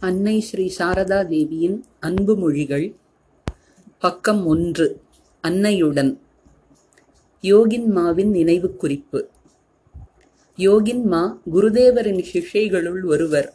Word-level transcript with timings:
அன்னை 0.00 0.40
ஸ்ரீ 0.40 0.74
சாரதா 0.78 1.26
தேவியின் 1.26 1.84
அன்பு 2.00 2.36
மொழிகள் 2.36 2.94
பக்கம் 3.98 4.46
ஒன்று 4.46 5.00
அன்னையுடன். 5.42 6.18
யோகின்மாவின் 7.42 8.30
நினைவு 8.30 8.76
குறிப்பு 8.76 9.28
யோகின்மா 10.58 11.38
குருதேவரின் 11.54 12.24
சிஷ்யைகளுள் 12.32 13.04
ஒருவர். 13.04 13.52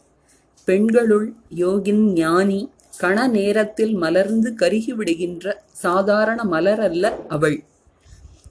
பெண்களுள் 0.66 1.34
யோகின் 1.56 2.04
ஞானி 2.14 2.70
கண 3.02 3.28
நேரத்தில் 3.28 3.94
மலர்ந்து 3.94 4.56
கருகிவிடுகின்ற 4.60 5.54
சாதாரண 5.72 6.44
மலர் 6.44 6.80
அல்ல 6.80 7.18
அவள். 7.28 7.64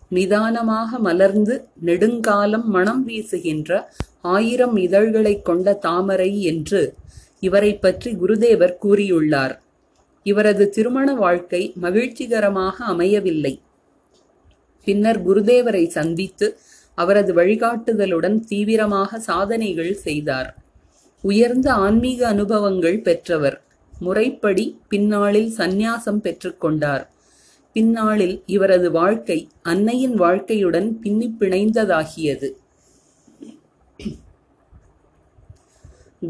நிதானமாக 0.09 0.99
மலர்ந்து 0.99 1.69
நெடுங்காலம் 1.85 2.69
மணம் 2.69 3.05
வீசுகின்ற 3.09 3.89
ஆயிரம் 4.21 4.77
இதழ்களைக் 4.77 5.43
கொண்ட 5.43 5.75
தாமரை 5.75 6.43
என்று 6.43 6.95
இவரைப் 7.45 7.81
பற்றி 7.81 8.11
குருதேவர் 8.13 8.77
கூறியுள்ளார். 8.83 9.59
இவரது 10.23 10.69
திருமண 10.69 11.15
வாழ்க்கை 11.15 11.73
மகிழ்ச்சிகரமாக 11.83 12.85
அமையவில்லை. 12.85 13.55
பின்னர் 14.85 15.21
குருதேவரை 15.29 15.87
சந்தித்து 15.87 16.59
அவரது 16.95 17.35
வழிகாட்டுதலுடன் 17.35 18.41
தீவிரமாக 18.41 19.19
சாதனைகள் 19.19 19.95
செய்தார். 19.95 20.51
உயர்ந்த 21.23 21.73
ஆன்மீக 21.73 22.27
அனுபவங்கள் 22.29 23.01
பெற்றவர். 23.01 23.59
முறைப்படி 24.01 24.81
பின்னாளில் 24.89 25.55
சந்நியாசம் 25.57 26.21
பெற்றுக்கொண்டார் 26.23 27.07
பின்னாளில் 27.73 28.43
இவரது 28.47 28.91
வாழ்க்கை 28.91 29.49
அன்னையின் 29.63 30.21
வாழ்க்கையுடன் 30.21 30.91
பின்னி 31.01 31.37
பிணைந்ததாகியது. 31.39 32.51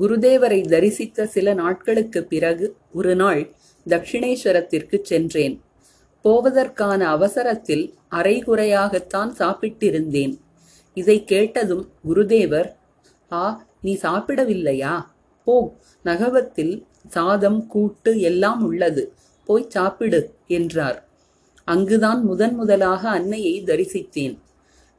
குருதேவரை 0.00 0.68
தரிசித்த 0.68 1.24
சில 1.24 1.54
நாட்களுக்குப் 1.54 2.28
பிறகு 2.28 2.76
ஒரு 2.92 3.16
நாள் 3.16 3.54
தட்சிணேஸ்வரத்திற்கு 3.88 5.00
சென்றேன். 5.02 5.60
போவதற்கான 6.24 7.00
அவசரத்தில் 7.00 7.94
அரைகுறையாகத்தான் 8.10 9.30
சாப்பிட்டிருந்தேன். 9.38 10.38
இதை 10.94 11.24
கேட்டதும் 11.24 11.88
குருதேவர் 12.08 12.74
ஆ 13.32 13.66
நீ 13.80 13.98
சாப்பிடவில்லையா? 14.02 15.04
போ 15.44 15.76
நகவத்தில் 16.04 16.86
சாதம் 17.08 17.66
கூட்டு 17.66 18.20
எல்லாம் 18.20 18.64
உள்ளது. 18.64 19.12
போய் 19.44 19.66
சாப்பிடு 19.68 20.34
என்றார். 20.46 21.08
அங்குதான் 21.64 22.24
முதன் 22.24 22.54
முதலாக 22.54 23.08
அன்னையை 23.08 23.62
தரிசித்தேன். 23.64 24.38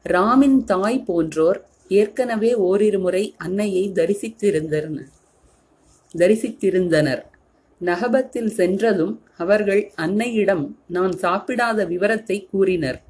ராமின் 0.08 0.64
தாய் 0.64 1.02
போன்றோர் 1.02 1.66
ஏற்கனவே 1.88 2.54
ஓரிரு 2.54 2.98
முறை 2.98 3.34
அன்னையை 3.36 3.92
தரிசித்திருந்தன. 3.94 5.06
தரிசித்திருந்தனர். 6.18 7.22
நகபத்தில் 7.78 8.50
சென்றதும் 8.50 9.22
அவர்கள் 9.36 9.92
அன்னையிடம் 9.96 10.76
நான் 10.86 11.10
சாப்பிடாத 11.10 11.86
விவரத்தை 11.86 12.48
கூறினர். 12.50 13.02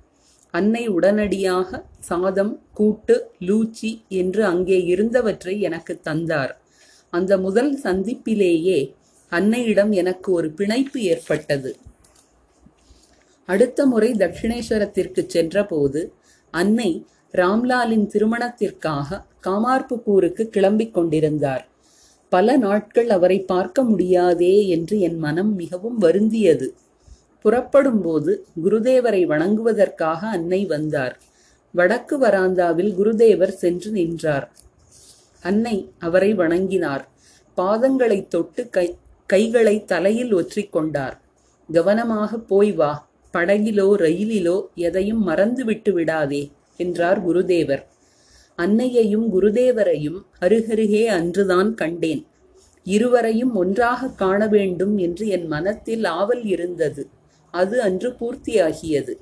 அன்னை 0.50 0.88
உடனடியாக 0.88 1.84
சாதம் 1.98 2.62
கூட்டு 2.72 3.30
லூச்சி 3.40 4.02
என்று 4.08 4.44
அங்கே 4.44 4.78
இருந்தவற்றை 4.84 5.58
எனக்கு 5.60 6.00
தந்தார். 6.00 6.60
அந்த 7.10 7.38
முதல் 7.38 7.80
சந்திப்பிலேயே 7.82 8.94
அன்னையிடம் 9.30 9.92
எனக்கு 9.92 10.32
ஒரு 10.32 10.50
பிணைப்பு 10.50 11.00
ஏற்பட்டது. 11.00 11.76
அடுத்த 13.44 13.86
முறை 13.86 14.12
தட்சிணேஸ்வரத்திற்கு 14.12 15.26
சென்றபோது 15.26 16.12
அன்னை 16.50 17.06
ராம்லாலின் 17.36 18.06
திருமணத்திற்காக 18.06 19.22
காமார்புக்கூருக்கு 19.44 20.42
கிளம்பிக் 20.56 20.90
கொண்டிருந்தார். 20.90 21.64
பல 22.28 22.56
நாட்கள் 22.56 23.08
அவரை 23.08 23.38
பார்க்க 23.40 23.82
முடியாதே 23.82 24.68
என்று 24.68 25.00
என் 25.00 25.18
மனம் 25.18 25.54
மிகவும் 25.54 26.00
வருந்தியது. 26.00 26.68
புறப்படும்போது 27.44 28.32
குருதேவரை 28.64 29.22
வணங்குவதற்காக 29.26 30.20
அன்னை 30.26 30.60
வந்தார். 30.66 31.14
வடக்கு 31.74 32.18
வராந்தாவில் 32.18 32.92
குருதேவர் 32.98 33.54
சென்று 33.62 33.90
நின்றார். 33.90 34.46
அன்னை 35.42 35.76
அவரை 35.98 36.34
வணங்கினார். 36.34 37.04
பாதங்களை 37.56 38.18
தொட்டு 38.28 38.62
கை 38.70 38.86
கைகளை 39.26 39.84
தலையில் 39.84 40.32
ஒற்றிக்கொண்டார் 40.34 41.16
கவனமாக 41.68 42.38
போய் 42.38 42.72
வா. 42.72 43.08
படகிலோ 43.34 43.88
ரயிலிலோ 44.04 44.56
எதையும் 44.74 45.22
மறந்து 45.22 45.64
விட்டு 45.64 45.92
விடாதே. 45.92 46.42
என்றார் 46.76 47.20
குருதேவர். 47.26 47.84
அன்னையையும் 48.58 49.26
குருதேவரையும் 49.34 50.18
அருகருகே 50.40 51.04
அன்றுதான் 51.06 51.74
கண்டேன். 51.74 52.22
இருவரையும் 52.86 53.54
ஒன்றாக 53.54 54.08
காண 54.08 54.40
வேண்டும் 54.46 54.98
என்று 54.98 55.24
என் 55.28 55.46
மனத்தில் 55.46 56.04
ஆவல் 56.04 56.44
இருந்தது. 56.44 57.02
அது 57.54 57.76
அன்று 57.82 58.08
பூர்த்தியாகியது. 58.20 59.14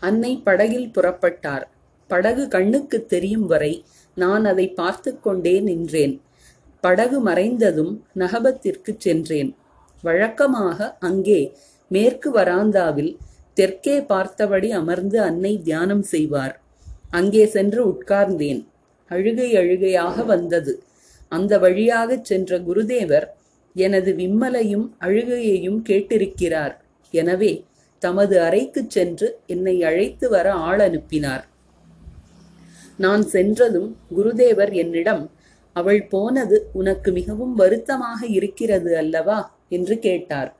அன்னை 0.00 0.32
படகில் 0.44 0.90
புறப்பட்டார். 0.90 1.64
படகு 2.10 2.48
கண்ணுக்கு 2.48 2.98
தெரியும் 3.06 3.46
வரை 3.46 3.84
நான் 4.16 4.44
அதை 4.44 4.68
பார்த்து 4.68 5.20
கொண்டே 5.20 5.60
நின்றேன். 5.60 6.14
படகு 6.80 7.18
மறைந்ததும் 7.26 7.92
நகபத்திற்கு 8.18 8.92
சென்றேன். 8.98 9.50
வழக்கமாக 10.02 10.96
அங்கே 10.98 11.40
மேற்கு 11.90 12.28
வராந்தாவில் 12.34 13.12
தெற்கே 13.54 14.00
பார்த்தபடி 14.02 14.70
அமர்ந்து 14.72 15.20
அன்னை 15.20 15.62
தியானம் 15.62 16.02
செய்வார். 16.02 16.60
அங்கே 17.10 17.46
சென்று 17.46 17.88
உட்கார்ந்தேன். 17.88 18.66
அழுகை 19.08 19.56
அழுகையாக 19.56 20.24
வந்தது. 20.24 20.82
அந்த 21.28 21.58
வழியாகச் 21.58 22.24
சென்ற 22.24 22.58
குருதேவர் 22.58 23.26
எனது 23.74 24.12
விம்மலையும் 24.12 24.86
அழுகையையும் 25.00 25.82
கேட்டிருக்கிறார். 25.88 26.74
எனவே 27.10 27.64
தமது 27.98 28.40
அறைக்குச் 28.40 28.90
சென்று 28.90 29.38
என்னை 29.46 29.82
அழைத்து 29.82 30.28
வர 30.28 30.52
ஆள் 30.52 30.78
அனுப்பினார். 30.78 31.48
நான் 32.96 33.22
சென்றதும் 33.22 33.96
குருதேவர் 34.16 34.72
என்னிடம் 34.72 35.30
அவள் 35.72 36.06
போனது 36.06 36.68
உனக்கு 36.72 37.12
மிகவும் 37.12 37.54
வருத்தமாக 37.54 38.26
இருக்கிறது 38.26 38.96
அல்லவா? 38.96 39.56
என்று 39.68 39.98
கேட்டார். 39.98 40.56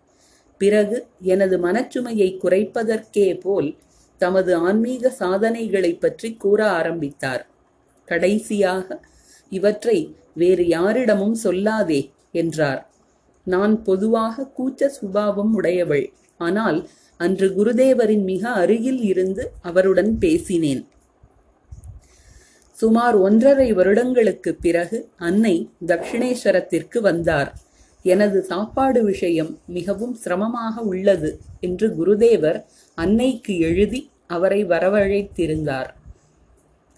பிறகு 0.63 1.07
எனது 1.21 1.57
மனச்சுமையை 1.59 2.29
குறைப்பதற்கே 2.43 3.41
போல் 3.41 3.71
தமது 4.19 4.55
ஆன்மீக 4.55 5.11
சாதனைகளை 5.11 5.95
பற்றி 5.95 6.35
கூற 6.35 6.71
ஆரம்பித்தார். 6.71 7.43
கடைசியாக 8.07 9.01
இவற்றை 9.51 9.99
வேறு 10.35 10.67
யாரிடமும் 10.67 11.37
சொல்லாதே 11.45 12.11
என்றார். 12.33 12.83
நான் 13.45 13.83
பொதுவாக 13.83 14.51
கூச்ச 14.59 14.87
சுபாவம் 14.87 15.55
உடையவள். 15.55 16.13
ஆனால் 16.39 16.89
அன்று 17.19 17.49
குருதேவரின் 17.49 18.23
மிக 18.23 18.49
அருகில் 18.49 19.03
இருந்து 19.03 19.53
அவருடன் 19.63 20.19
பேசினேன். 20.19 20.87
சுமார் 22.73 23.17
ஒன்றரை 23.17 23.75
வருடங்களுக்குப் 23.75 24.61
பிறகு 24.61 25.09
அன்னை 25.17 25.69
தக்ஷிணேஸ்வரத்திற்கு 25.87 26.99
வந்தார். 27.01 27.53
எனது 28.05 28.39
சாப்பாடு 28.43 29.01
விஷயம் 29.03 29.59
மிகவும் 29.67 30.15
சிரமமாக 30.15 30.83
உள்ளது 30.83 31.31
என்று 31.61 31.89
குருதேவர் 31.99 32.59
அன்னைக்கு 32.95 33.59
எழுதி 33.59 34.01
அவரை 34.27 34.65
வரவழைத்திருந்தார். 34.65 35.91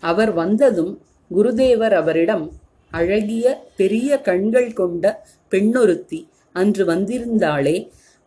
அவர் 0.03 0.33
வந்ததும் 0.33 0.93
குருதேவர் 1.31 1.93
அவரிடம் 1.93 2.47
அழகிய 2.93 3.47
பெரிய 3.77 4.19
கண்கள் 4.21 4.73
கொண்ட 4.73 5.05
பெண்ணொருத்தி 5.53 6.21
அன்று 6.53 6.85
வந்திருந்தாளே 6.85 7.77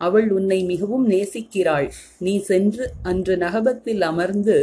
அவள் 0.00 0.28
உன்னை 0.30 0.58
மிகவும் 0.64 1.06
நேசிக்கிறாள். 1.08 1.88
நீ 2.18 2.34
சென்று 2.40 2.84
அன்று 3.02 3.36
நகபத்தில் 3.36 4.02
அமர்ந்து 4.02 4.58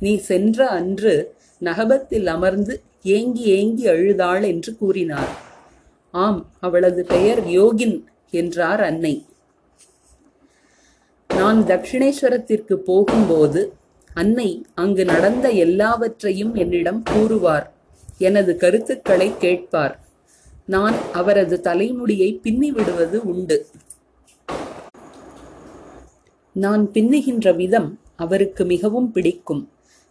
நீ 0.00 0.16
சென்ற 0.16 0.66
அன்று 0.68 1.14
நகபத்தில் 1.58 2.26
அமர்ந்து 2.26 2.74
ஏங்கி 3.02 3.44
ஏங்கி 3.58 3.84
அழுதாள் 3.88 4.42
என்று 4.42 4.76
கூறினார். 4.76 5.32
ஆம் 6.22 6.40
அவளது 6.60 7.02
பெயர் 7.04 7.40
யோகின் 7.58 7.94
என்றார் 8.40 8.80
அன்னை. 8.80 9.14
நான் 11.30 11.60
தட்சிணேஸ்வரத்திற்கு 11.70 12.74
போகும்போது 12.88 13.60
அன்னை 14.14 14.48
அங்கு 14.74 15.04
நடந்த 15.04 15.46
எல்லாவற்றையும் 15.64 16.54
என்னிடம் 16.54 17.02
கூறுவார் 17.12 17.66
எனது 18.18 18.56
கருத்துக்களை 18.56 19.28
கேட்பார். 19.44 19.94
நான் 20.66 20.96
அவரது 21.12 21.60
தலைமுடியை 21.60 22.30
பின்னி 22.44 22.70
விடுவது 22.70 23.20
உண்டு. 23.32 23.58
நான் 26.52 26.84
பின்னுகின்ற 26.92 27.56
விதம் 27.56 27.90
அவருக்கு 28.16 28.64
மிகவும் 28.64 29.12
பிடிக்கும். 29.12 29.64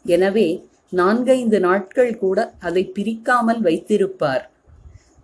எனவே 0.05 0.47
நான்கைந்து 0.89 1.59
நாட்கள் 1.59 2.17
கூட 2.17 2.39
அதை 2.59 2.83
பிரிக்காமல் 2.95 3.61
வைத்திருப்பார். 3.67 4.43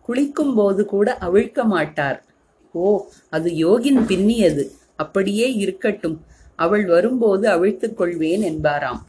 குளிக்கும் 0.10 0.54
போது 0.54 0.86
கூட 0.86 1.18
அவிழ்க்க 1.22 1.64
மாட்டார். 1.64 2.24
ஓ 2.72 3.06
அது 3.30 3.50
யோகின் 3.52 4.00
பின்னியது. 4.08 4.64
அப்படியே 4.96 5.54
இருக்கட்டும். 5.54 6.18
அவள் 6.56 6.86
வரும்போது 6.86 7.50
அவிழ்த்துக் 7.50 7.98
கொள்வேன் 7.98 8.42
என்பாராம். 8.42 9.02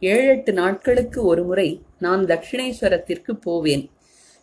ஏழெட்டு 0.00 0.52
நாட்களுக்கு 0.52 1.24
ஒருமுறை 1.24 1.68
நான் 1.98 2.24
தட்சிணேஸ்வரத்திற்கு 2.24 3.32
போவேன். 3.32 3.90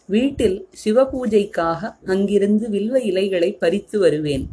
வீட்டில் 0.05 0.57
சிவபூஜைக்காக 0.83 1.95
அங்கிருந்து 2.05 2.69
வில்வ 2.69 2.99
இலைகளை 2.99 3.53
பறித்து 3.53 3.99
வருவேன். 3.99 4.49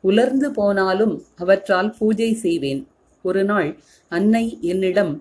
உலர்ந்து 0.00 0.50
போனாலும் 0.50 1.14
அவற்றால் 1.36 1.94
பூஜை 1.98 2.34
செய்வேன். 2.34 2.88
ஒரு 3.22 3.44
நாள் 3.44 3.70
அன்னை 4.08 4.58
என்னிடம் 4.60 5.12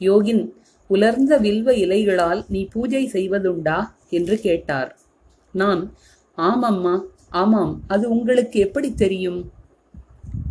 யோகின் 0.00 0.42
உலர்ந்த 0.86 1.38
வில்வ 1.38 1.72
இலைகளால் 1.72 2.44
நீ 2.48 2.68
பூஜை 2.72 3.10
செய்வதுண்டா? 3.12 3.78
என்று 4.18 4.36
கேட்டார். 4.46 4.90
நான் 5.60 5.82
ஆமம்மா 6.50 6.94
ஆமாம் 7.40 7.72
அது 7.86 8.04
உங்களுக்கு 8.08 8.58
எப்படி 8.60 8.88
தெரியும்? 8.94 9.40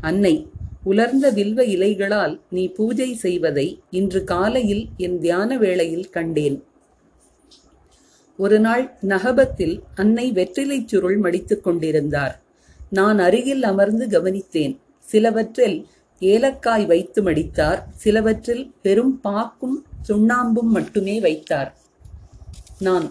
அன்னை 0.02 0.36
உலர்ந்த 0.84 1.26
வில்வ 1.32 1.62
இலைகளால் 1.76 2.36
நீ 2.50 2.64
பூஜை 2.78 3.10
செய்வதை 3.24 3.68
இன்று 3.90 4.22
காலையில் 4.24 4.84
என் 4.98 5.18
தியான 5.20 5.58
வேளையில் 5.58 6.10
கண்டேன். 6.10 6.58
ஒரு 8.38 8.58
நாள் 8.60 8.86
நகபத்தில் 9.02 9.76
அன்னை 9.96 10.26
வெற்றிலைச் 10.32 10.90
சுருள் 10.92 11.18
மடித்துக் 11.18 11.64
கொண்டிருந்தார். 11.64 12.36
நான் 12.90 13.20
அருகில் 13.20 13.64
அமர்ந்து 13.64 14.06
கவனித்தேன். 14.08 14.76
சிலவற்றில் 15.12 15.78
ஏலக்காய் 16.20 16.86
வைத்து 16.86 17.20
மடித்தார் 17.24 17.80
சிலவற்றில் 18.04 18.66
பெரும் 18.82 19.16
பாக்கும் 19.22 19.78
சுண்ணாம்பும் 20.08 20.72
மட்டுமே 20.78 21.16
வைத்தார். 21.20 21.72
நான் 22.80 23.08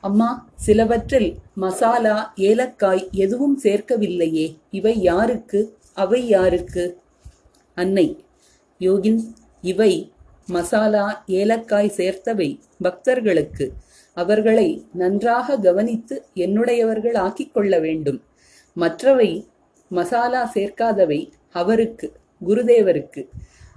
அம்மா 0.00 0.48
சிலவற்றில் 0.56 1.34
மசாலா 1.54 2.32
ஏலக்காய் 2.36 3.08
எதுவும் 3.10 3.60
சேர்க்கவில்லையே 3.62 4.56
இவை 4.70 5.00
யாருக்கு? 5.00 5.76
அவை 5.94 6.26
யாருக்கு? 6.26 6.98
அன்னை 7.74 8.24
யோகின் 8.80 9.20
இவை 9.60 10.12
மசாலா 10.46 11.24
ஏலக்காய் 11.26 11.92
சேர்த்தவை 11.96 12.60
பக்தர்களுக்கு. 12.80 13.72
அவர்களை 14.14 14.86
நன்றாக 14.92 15.58
கவனித்து 15.58 16.24
என்னுடையவர்கள் 16.34 17.16
ஆக்கிக் 17.16 17.54
கொள்ள 17.54 17.78
வேண்டும். 17.78 18.22
மற்றவை 18.72 19.46
மசாலா 19.88 20.50
சேர்க்காதவை 20.54 21.30
அவருக்கு 21.50 22.12
குருதேவருக்கு. 22.46 23.28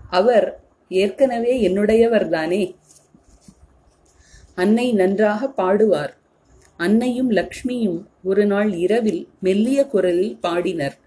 அவர் 0.09 0.59
ஏற்கனவே 0.89 1.67
என்னுடையவர்தானே? 1.67 2.75
அன்னை 4.55 4.93
நன்றாக 4.93 5.53
பாடுவார். 5.57 6.09
அன்னையும் 6.77 7.31
லக்ஷ்மியும் 7.31 8.03
ஒரு 8.23 8.45
நாள் 8.45 8.73
இரவில் 8.73 9.27
மெல்லிய 9.39 9.87
குரலில் 9.87 10.37
பாடினர். 10.41 10.97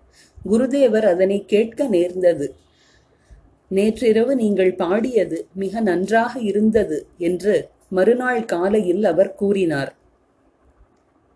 குருதேவர் 0.50 1.06
அதனை 1.06 1.44
கேட்க 1.46 1.86
நேர்ந்தது. 1.88 2.54
நேற்றிரவு 3.68 4.36
நீங்கள் 4.36 4.74
பாடியது 4.74 5.46
மிக 5.54 5.80
நன்றாக 5.80 6.40
இருந்தது 6.40 7.06
என்று 7.18 7.68
மறுநாள் 7.88 8.44
காலையில் 8.44 9.04
அவர் 9.04 9.34
கூறினார். 9.34 9.94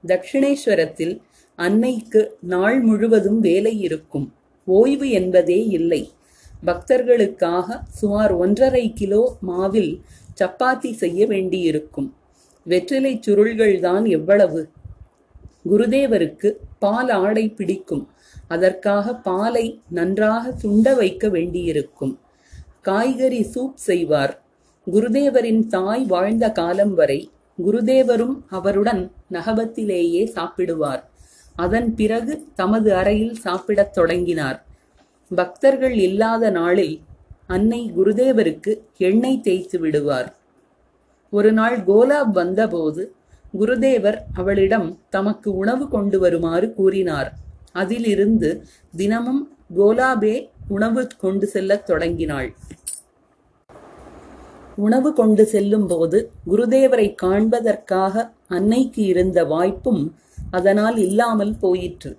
தட்சிணேஸ்வரத்தில் 0.07 1.21
அன்னைக்கு 1.55 2.37
நாள் 2.41 2.81
முழுவதும் 2.81 3.41
வேலை 3.41 3.81
இருக்கும். 3.81 4.33
ஓய்வு 4.65 5.11
என்பதே 5.11 5.67
இல்லை. 5.67 6.13
பக்தர்களுக்காக 6.67 7.81
சுமார் 7.89 8.33
ஒன்றரை 8.33 8.93
கிலோ 8.93 9.37
மாவில் 9.41 10.03
சப்பாத்தி 10.41 10.93
செய்ய 10.93 11.27
வேண்டியிருக்கும். 11.27 12.15
வெற்றிலை 12.63 13.21
சுருள்கள்தான் 13.27 14.09
எவ்வளவு? 14.09 14.69
குருதேவருக்கு 15.71 16.53
பால் 16.79 17.09
ஆடை 17.09 17.49
பிடிக்கும். 17.49 18.09
அதற்காக 18.49 19.15
பாலை 19.15 19.81
நன்றாக 19.89 20.55
சுண்ட 20.63 20.97
வைக்க 20.97 21.29
வேண்டியிருக்கும். 21.29 22.19
காய்கறி 22.81 23.43
சூப் 23.43 23.77
செய்வார். 23.77 24.43
குருதேவரின் 24.93 25.67
தாய் 25.67 26.05
வாழ்ந்த 26.05 26.51
காலம் 26.51 26.95
வரை 26.95 27.31
குருதேவரும் 27.67 28.37
அவருடன் 28.49 29.13
நகபத்திலேயே 29.33 30.25
சாப்பிடுவார். 30.27 31.03
அதன் 31.57 31.95
பிறகு 31.95 32.47
தமது 32.55 32.95
அறையில் 32.95 33.35
சாப்பிடத் 33.35 33.93
தொடங்கினார். 33.93 34.67
பக்தர்கள் 35.35 35.95
இல்லாத 35.95 36.51
நாளில் 36.51 37.01
அன்னை 37.49 37.93
குருதேவருக்கு 37.97 38.81
எண்ணெய் 38.97 39.41
தேய்த்து 39.41 39.79
விடுவார். 39.79 40.37
ஒரு 41.31 41.53
நாள் 41.53 41.79
கோலாப் 41.79 42.31
வந்தபோது 42.31 43.15
குருதேவர் 43.61 44.19
அவளிடம் 44.35 44.99
தமக்கு 45.11 45.57
உணவு 45.57 45.89
கொண்டு 45.89 46.19
வருமாறு 46.19 46.75
கூறினார். 46.75 47.33
அதிலிருந்து 47.73 48.67
தினமும் 48.97 49.57
கோலாபே 49.77 50.49
உணவு 50.69 51.07
கொண்டு 51.19 51.47
செல்லத் 51.47 51.87
தொடங்கினாள். 51.87 52.55
உணவு 54.77 55.13
கொண்டு 55.13 55.47
செல்லும்போது 55.47 56.31
குருதேவரை 56.51 57.15
காண்பதற்காக 57.15 58.31
அன்னைக்கு 58.49 59.05
இருந்த 59.05 59.45
வாய்ப்பும் 59.45 60.15
அதனால் 60.51 60.97
இல்லாமல் 60.97 61.57
போயிற்று. 61.57 62.19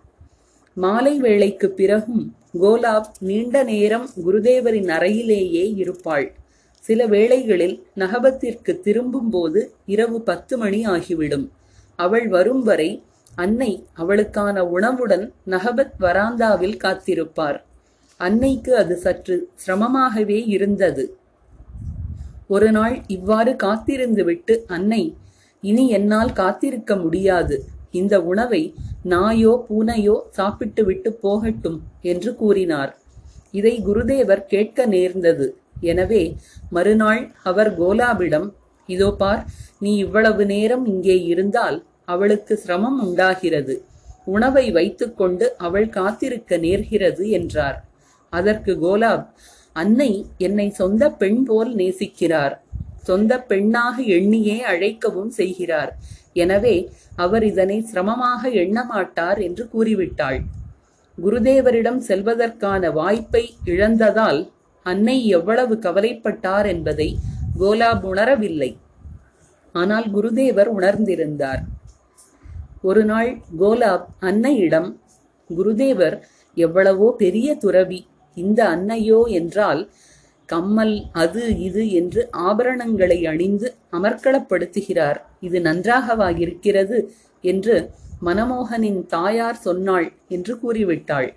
மாலை 0.74 1.20
வேளைக்குப் 1.20 1.78
பிறகும் 1.78 2.36
கோலாப் 2.54 3.12
நீண்ட 3.20 3.64
நேரம் 3.64 4.10
குருதேவரின் 4.26 4.90
அறையிலேயே 4.90 5.76
இருப்பாள். 5.76 6.34
சில 6.80 7.06
வேளைகளில் 7.06 7.88
நகபத்திற்கு 7.96 8.80
திரும்பும்போது 8.80 9.74
இரவு 9.86 10.22
பத்து 10.22 10.58
மணி 10.58 10.88
ஆகிவிடும். 10.88 11.50
அவள் 11.96 12.28
வரும் 12.28 12.64
வரை 12.64 13.04
அன்னை 13.36 13.86
அவளுக்கான 13.94 14.66
உணவுடன் 14.66 15.34
நகபத் 15.48 15.94
வராந்தாவில் 16.00 16.78
காத்திருப்பார். 16.78 17.62
அன்னைக்கு 18.18 18.76
அது 18.76 18.96
சற்று 18.96 19.50
சிரமமாகவே 19.68 20.48
இருந்தது. 20.48 21.18
ஒரு 22.48 22.72
நாள் 22.72 23.02
இவ்வாறு 23.08 23.52
காத்திருந்துவிட்டு 23.54 24.64
அன்னை 24.68 25.16
இனி 25.62 25.90
என்னால் 25.90 26.32
காத்திருக்க 26.32 26.96
முடியாது. 26.96 27.64
இந்த 27.92 28.16
உணவை 28.32 28.62
நாயோ 29.14 29.54
பூனையோ 29.68 30.16
சாப்பிட்டு 30.30 30.82
விட்டு 30.86 31.10
போகட்டும் 31.24 31.80
என்று 32.02 32.32
கூறினார். 32.36 32.92
இதை 33.52 33.76
குருதேவர் 33.88 34.44
கேட்க 34.46 34.86
நேர்ந்தது. 34.86 35.48
எனவே 35.82 36.24
மறுநாள் 36.70 37.22
அவர் 37.44 37.72
கோலாவிடம் 37.80 38.48
இதோ 38.90 39.10
பார் 39.12 39.44
நீ 39.80 39.92
இவ்வளவு 39.98 40.44
நேரம் 40.46 40.86
இங்கே 40.86 41.18
இருந்தால் 41.24 41.78
அவளுக்கு 42.06 42.54
சிரமம் 42.58 43.00
உண்டாகிறது. 43.06 43.76
உணவை 44.26 44.66
வைத்துக்கொண்டு 44.72 45.46
அவள் 45.58 45.88
காத்திருக்க 45.90 46.58
நேர்கிறது 46.58 47.24
என்றார். 47.38 47.78
அதற்கு 48.34 48.72
கோலாப் 48.86 49.26
அன்னை 49.76 50.12
என்னை 50.38 50.68
சொந்த 50.80 51.04
பெண் 51.22 51.44
போல் 51.44 51.72
நேசிக்கிறார். 51.76 52.56
சொந்த 53.10 53.34
பெண்ணாக 53.50 53.96
எண்ணியே 54.18 54.58
அழைக்கவும் 54.72 55.32
செய்கிறார். 55.40 55.92
எனவே 56.44 56.76
அவர் 57.16 57.44
இதனை 57.44 57.78
சிரமமாக 57.82 58.42
எண்ணமாட்டார் 58.64 59.40
என்று 59.48 59.64
கூறிவிட்டாள். 59.74 60.40
குருதேவரிடம் 61.18 62.00
செல்வதற்கான 62.10 62.92
வாய்ப்பை 62.92 63.44
இழந்ததால் 63.72 64.40
அன்னை 64.86 65.18
எவ்வளவு 65.38 65.74
கவலைப்பட்டார் 65.86 66.68
என்பதை 66.74 67.10
கோலாப் 67.60 68.06
உணரவில்லை. 68.12 68.72
ஆனால் 69.76 70.08
குருதேவர் 70.14 70.70
உணர்ந்திருந்தார். 70.78 71.62
ஒரு 72.82 73.04
நாள் 73.06 73.30
கோலாப் 73.60 74.06
அன்னையிடம் 74.30 74.90
குருதேவர் 75.50 76.16
எவ்வளவோ 76.58 77.08
பெரிய 77.22 77.50
துறவி 77.64 78.00
இந்த 78.38 78.60
அன்னையோ 78.76 79.20
என்றால் 79.40 79.82
கம்மல் 80.50 81.04
அது 81.12 81.60
இது 81.60 81.92
என்று 81.92 82.30
ஆபரணங்களை 82.38 83.28
அணிந்து 83.28 83.76
அமர்க்களப்படுத்துகிறார். 83.92 85.18
இது 85.40 85.60
நன்றாகவா 85.60 86.40
இருக்கிறது 86.40 87.12
என்று 87.42 87.90
மனமோகனின் 88.26 89.06
தாயார் 89.06 89.56
சொன்னாள் 89.56 90.12
என்று 90.28 90.58
கூறிவிட்டாள். 90.64 91.30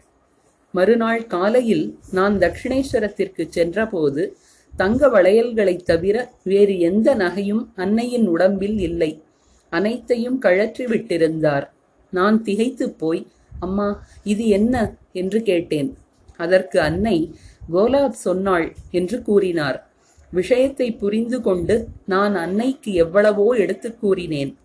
மறுநாள் 0.71 1.26
காலையில் 1.26 1.99
நான் 2.11 2.38
தட்சிணேஸ்வரத்திற்கு 2.38 3.49
சென்றபோது 3.49 4.37
தங்க 4.76 5.09
வளையல்களைத் 5.09 5.85
தவிர 5.85 6.33
வேறு 6.42 6.78
எந்த 6.78 7.14
நகையும் 7.14 7.66
அன்னையின் 7.75 8.26
உடம்பில் 8.26 8.78
இல்லை. 8.78 9.23
அனைத்தையும் 9.71 10.38
கழற்றி 10.38 10.85
விட்டிருந்தார். 10.85 11.69
நான் 12.11 12.42
திகைத்துப் 12.42 12.99
போய் 12.99 13.26
அம்மா 13.61 14.07
இது 14.25 14.47
என்ன? 14.47 14.97
என்று 15.12 15.42
கேட்டேன். 15.42 15.97
அதற்கு 16.37 16.81
அன்னை 16.81 17.35
கோலாத் 17.71 18.09
சொன்னாள் 18.09 18.76
என்று 18.90 19.23
கூறினார். 19.23 19.90
விஷயத்தை 20.31 20.95
புரிந்து 20.95 21.40
கொண்டு 21.40 21.88
நான் 22.07 22.35
அன்னைக்கு 22.35 22.92
எவ்வளவோ 22.92 23.52
எடுத்துக் 23.52 24.00
கூறினேன். 24.00 24.59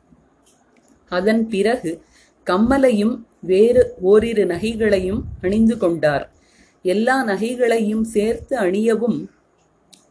அதன் 1.09 1.47
பிறகு 1.47 2.01
கம்மலையும் 2.45 3.19
வேறு 3.39 3.95
ஓரிரு 4.01 4.45
நகைகளையும் 4.45 5.21
அணிந்து 5.41 5.77
கொண்டார். 5.77 6.31
எல்லா 6.83 7.27
நகைகளையும் 7.27 8.01
சேர்த்து 8.01 8.57
அணியவும் 8.57 9.27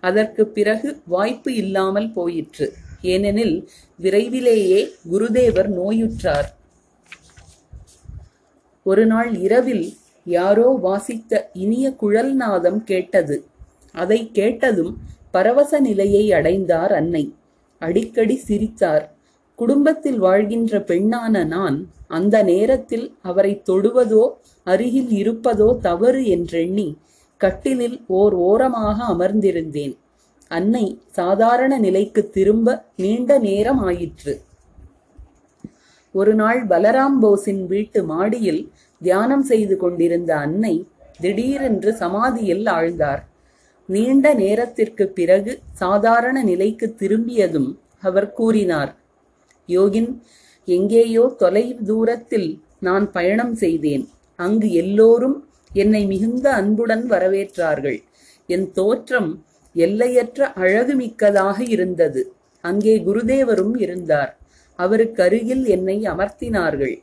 அதற்கு 0.00 0.46
பிறகு 0.46 1.00
வாய்ப்பு 1.06 1.54
இல்லாமல் 1.54 2.12
போயிற்று. 2.12 2.72
ஏனெனில் 3.02 3.70
விரைவிலேயே 3.96 4.90
குருதேவர் 5.12 5.68
நோயுற்றார். 5.68 6.54
ஒரு 8.82 9.06
நாள் 9.06 9.36
இரவில் 9.36 9.96
யாரோ 10.26 10.68
வாசித்த 10.86 11.32
இனிய 11.52 11.86
குழல் 11.94 12.32
நாதம் 12.34 12.80
கேட்டது. 12.84 13.36
அதை 13.94 14.20
கேட்டதும் 14.32 14.92
பரவச 15.30 15.80
நிலையை 15.80 16.24
அடைந்தார் 16.32 16.92
அன்னை. 16.92 17.24
அடிக்கடி 17.82 18.36
சிரித்தார். 18.36 19.04
குடும்பத்தில் 19.58 20.18
வாழ்கின்ற 20.18 20.78
பெண்ணான 20.86 21.44
நான் 21.46 21.76
அந்த 22.08 22.36
நேரத்தில் 22.42 23.06
அவரை 23.22 23.52
தொடுவதோ 23.70 24.24
அருகில் 24.66 25.12
இருப்பதோ 25.22 25.68
தவறு 25.80 26.22
என்றெண்ணி 26.26 26.88
கட்டிலில் 27.40 27.96
ஓர் 28.18 28.34
ஓரமாக 28.48 28.98
அமர்ந்திருந்தேன். 29.14 29.94
அன்னை 30.50 30.84
சாதாரண 31.10 31.72
நிலைக்கு 31.78 32.22
திரும்ப 32.30 32.76
நீண்ட 32.96 33.38
நேரம் 33.38 33.80
ஆயிற்று. 33.82 34.34
ஒரு 36.14 36.34
நாள் 36.34 36.60
பலராம் 36.66 37.16
போஸின் 37.22 37.62
வீட்டு 37.66 38.00
மாடியில் 38.04 38.62
தியானம் 39.02 39.42
செய்து 39.42 39.76
கொண்டிருந்த 39.76 40.30
அன்னை 40.36 40.74
திடீரென்று 41.20 41.90
சமாதியில் 41.94 42.66
ஆழ்ந்தார். 42.66 43.22
நீண்ட 43.88 44.26
நேரத்திற்கு 44.34 45.04
பிறகு 45.08 45.52
சாதாரண 45.72 46.36
நிலைக்கு 46.42 46.86
திரும்பியதும் 46.94 47.70
அவர் 48.00 48.32
கூறினார் 48.32 48.92
யோகின் 49.68 50.10
எங்கேயோ 50.68 51.24
தொலை 51.38 51.64
தூரத்தில் 51.84 52.48
நான் 52.78 53.06
பயணம் 53.10 53.54
செய்தேன். 53.54 54.04
அங்கு 54.38 54.68
எல்லோரும் 54.72 55.36
என்னை 55.72 56.02
மிகுந்த 56.06 56.46
அன்புடன் 56.52 57.04
வரவேற்றார்கள். 57.10 57.98
என் 58.46 58.66
தோற்றம் 58.72 59.30
எல்லையற்ற 59.74 60.48
அழகுமிக்கதாக 60.56 61.58
இருந்தது. 61.68 62.22
அங்கே 62.64 62.94
குருதேவரும் 62.98 63.74
இருந்தார். 63.76 64.32
அவருக்கு 64.78 65.20
அருகில் 65.22 65.64
என்னை 65.66 65.96
அமர்த்தினார்கள். 66.12 66.96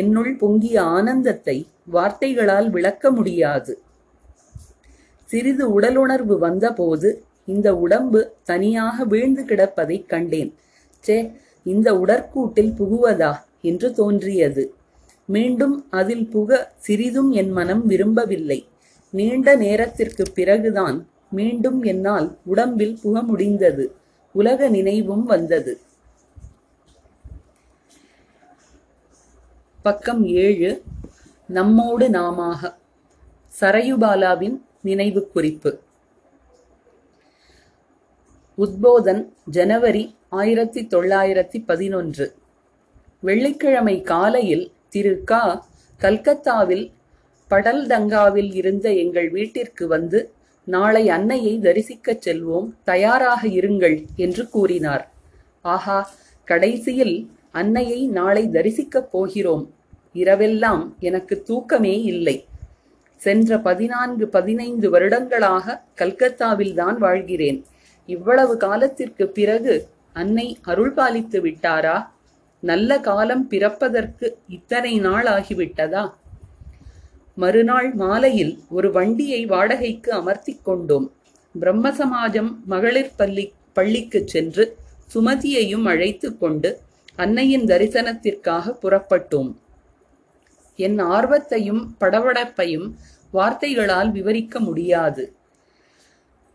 என்னுள் 0.00 0.32
பொங்கிய 0.36 0.76
ஆனந்தத்தை 0.96 1.56
வார்த்தைகளால் 1.92 2.68
விளக்க 2.70 3.10
முடியாது. 3.10 3.72
சிறிது 5.30 5.64
உடலுணர்வு 5.80 6.34
வந்தபோது 6.38 7.08
இந்த 7.46 7.68
உடம்பு 7.76 8.20
தனியாக 8.42 9.04
வீழ்ந்து 9.04 9.42
கிடப்பதைக் 9.44 10.08
கண்டேன். 10.08 10.50
சே 11.04 11.16
இந்த 11.62 11.88
உடற்கூட்டில் 11.94 12.72
புகுவதா 12.78 13.32
என்று 13.62 13.88
தோன்றியது. 13.92 14.64
மீண்டும் 15.28 15.76
அதில் 15.90 16.26
புக 16.28 16.50
சிறிதும் 16.76 17.30
என் 17.40 17.50
மனம் 17.50 17.84
விரும்பவில்லை. 17.86 18.60
நீண்ட 19.14 19.48
நேரத்திற்கு 19.56 20.24
பிறகுதான் 20.34 20.96
மீண்டும் 21.30 21.78
என்னால் 21.82 22.28
உடம்பில் 22.44 22.96
புக 23.02 23.22
முடிந்தது. 23.22 23.84
உலக 24.34 24.68
நினைவும் 24.68 25.24
வந்தது. 25.24 25.72
பக்கம் 29.84 30.26
ஏழு 30.26 30.82
நம்மோடு 31.46 32.08
நாமாக. 32.08 32.74
சரயுபாலாவின் 33.60 34.60
நினைவு 34.80 35.28
குறிப்பு. 35.28 35.80
உத்போதன் 38.58 39.28
ஜனவரி 39.50 40.16
ஆயிரத்தி 40.28 40.86
தொள்ளாயிரத்தி 40.86 41.64
பதினொன்று. 41.66 42.34
வெள்ளிக்கிழமை 43.20 44.02
காலையில் 44.02 44.72
திரு 44.88 45.24
க. 45.24 45.62
கல்கத்தாவில் 45.98 46.92
படல்தங்காவில் 47.50 48.54
இருந்த 48.54 48.92
எங்கள் 48.92 49.30
வீட்டிற்கு 49.30 49.86
வந்து 49.86 50.32
நாளை 50.64 51.08
அன்னையை 51.08 51.58
தரிசிக்கச் 51.58 52.28
செல்வோம் 52.28 52.72
தயாராக 52.84 53.48
இருங்கள் 53.48 54.06
என்று 54.16 54.48
கூறினார். 54.48 55.12
ஆஹா 55.62 56.10
கடைசியில் 56.44 57.33
அன்னையை 57.60 58.00
நாளை 58.18 58.44
தரிசிக்கப் 58.48 59.10
போகிறோம். 59.10 59.64
இரவெல்லாம் 60.14 60.82
எனக்கு 60.98 61.34
தூக்கமே 61.42 61.94
இல்லை. 62.12 62.36
சென்ற 63.20 63.58
பதினான்கு 63.58 64.24
பதினைந்து 64.28 64.86
வருடங்களாக 64.90 65.76
கல்கத்தாவில் 65.94 66.74
தான் 66.74 66.98
வாழ்கிறேன். 66.98 67.58
இவ்வளவு 68.08 68.54
காலத்திற்கு 68.56 69.24
பிறகு 69.28 69.74
அன்னை 70.12 70.46
அருள் 70.62 70.94
பாலித்து 70.94 71.38
விட்டாரா? 71.46 71.96
நல்ல 72.62 72.98
காலம் 73.00 73.48
பிறப்பதற்கு 73.48 74.26
இத்தனை 74.48 74.92
நாள் 74.98 75.26
ஆகிவிட்டதா? 75.26 76.04
மறுநாள் 77.34 77.88
மாலையில் 77.94 78.52
ஒரு 78.70 78.88
வண்டியை 78.92 79.40
வாடகைக்கு 79.46 80.10
அமர்த்திக் 80.12 80.64
கொண்டோம். 80.64 81.06
பிரம்ம 81.54 81.90
சமாஜம் 81.90 82.50
மகளிர் 82.64 83.12
பள்ளி 83.16 83.44
பள்ளிக்கு 83.72 84.20
சென்று 84.26 84.64
சுமதியையும் 85.14 85.86
அழைத்து 85.92 86.28
கொண்டு 86.38 86.70
அன்னையின் 87.16 87.64
தரிசனத்திற்காக 87.64 88.76
புறப்பட்டோம். 88.82 89.54
என் 90.76 90.98
ஆர்வத்தையும் 90.98 91.96
படபடப்பையும் 92.00 92.92
வார்த்தைகளால் 93.30 94.10
விவரிக்க 94.10 94.60
முடியாது. 94.60 95.32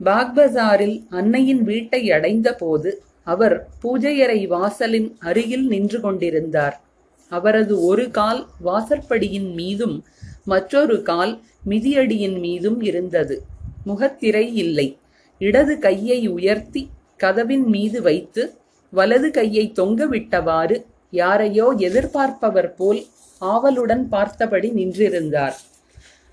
பாக்பசாரில் 0.03 1.05
அன்னையின் 1.09 1.63
வீட்டை 1.63 2.11
அடைந்தபோது 2.11 3.03
அவர் 3.23 3.67
பூஜையறை 3.83 4.47
வாசலின் 4.47 5.17
அருகில் 5.19 5.67
நின்று 5.67 6.01
கொண்டிருந்தார். 6.01 6.81
அவரது 7.29 7.83
ஒரு 7.83 8.11
கால் 8.11 8.47
வாசற்படியின் 8.65 9.53
மீதும் 9.53 10.05
மற்றொரு 10.45 11.01
கால் 11.01 11.41
மிதியடியின் 11.69 12.39
மீதும் 12.39 12.81
இருந்தது. 12.81 13.41
முகத்திரை 13.83 14.55
இல்லை. 14.55 14.97
இடது 15.39 15.79
கையை 15.79 16.27
உயர்த்தி 16.27 16.89
கதவின் 17.17 17.65
மீது 17.65 18.01
வைத்து 18.01 18.53
வலது 18.93 19.29
கையை 19.31 19.65
தொங்கவிட்டவாறு 19.79 20.77
யாரையோ 21.13 21.65
எதிர்பார்ப்பவர் 21.87 22.71
போல் 22.75 23.01
ஆவலுடன் 23.41 24.03
பார்த்தபடி 24.07 24.69
நின்றிருந்தார். 24.71 25.55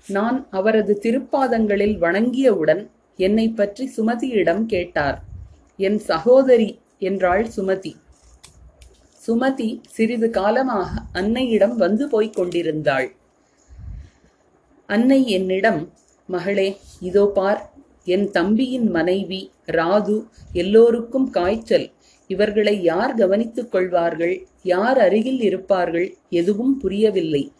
நான் 0.07 0.37
அவரது 0.49 0.93
திருப்பாதங்களில் 1.03 1.95
வணங்கியவுடன் 1.99 2.81
என்னை 3.19 3.45
பற்றி 3.49 3.85
சுமதியிடம் 3.97 4.63
கேட்டார். 4.65 5.17
என் 5.79 5.99
சகோதரி 5.99 6.69
என்றாள் 6.99 7.45
சுமதி. 7.55 7.93
சுமதி 9.21 9.69
சிறிது 9.95 10.27
காலமாக 10.29 10.89
அன்னையிடம் 11.13 11.75
வந்து 11.75 12.03
போய்க் 12.07 12.35
கொண்டிருந்தாள். 12.35 13.07
அன்னை 14.89 15.19
என்னிடம் 15.37 15.81
மகளே 16.29 16.69
இதோ 16.99 17.25
பார் 17.37 17.61
என் 18.05 18.27
தம்பியின் 18.31 18.87
மனைவி 18.91 19.41
ராது 19.77 20.17
எல்லோருக்கும் 20.53 21.27
காய்ச்சல். 21.29 21.87
இவர்களை 22.27 22.81
யார் 22.81 23.13
கவனித்துக் 23.15 23.71
கொள்வார்கள்? 23.71 24.47
யார் 24.63 24.97
அருகில் 24.97 25.41
இருப்பார்கள்? 25.41 26.17
எதுவும் 26.29 26.79
புரியவில்லை. 26.79 27.51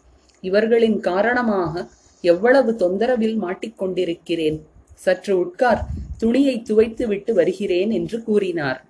இவர்களின் 0.42 1.00
காரணமாக 1.00 1.88
எவ்வளவு 2.22 2.76
தொந்தரவில் 2.76 3.38
மாட்டிக்கொண்டிருக்கிறேன். 3.42 4.60
சற்று 4.94 5.40
உட்கார் 5.40 5.82
துணியை 6.18 6.64
துவைத்து 6.70 7.08
விட்டு 7.08 7.34
வருகிறேன் 7.34 7.92
என்று 7.92 8.24
கூறினார். 8.24 8.86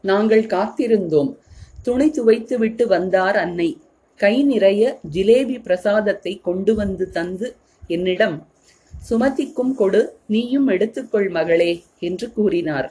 நாங்கள் 0.00 0.44
காத்திருந்தோம். 0.46 1.36
துணி 1.82 2.10
துவைத்து 2.10 2.58
விட்டு 2.58 2.86
வந்தார் 2.86 3.36
அன்னை. 3.36 3.78
கை 4.16 4.42
நிறைய 4.42 4.98
ஜிலேபி 5.12 5.56
பிரசாதத்தை 5.62 6.40
கொண்டு 6.40 6.74
வந்து 6.74 7.10
தந்து 7.10 7.56
என்னிடம் 7.86 8.36
சுமதிக்கும் 9.10 9.74
கொடு 9.74 10.18
நீயும் 10.26 10.68
எடுத்துக்கொள் 10.68 11.30
மகளே 11.30 11.82
என்று 11.98 12.32
கூறினார். 12.32 12.88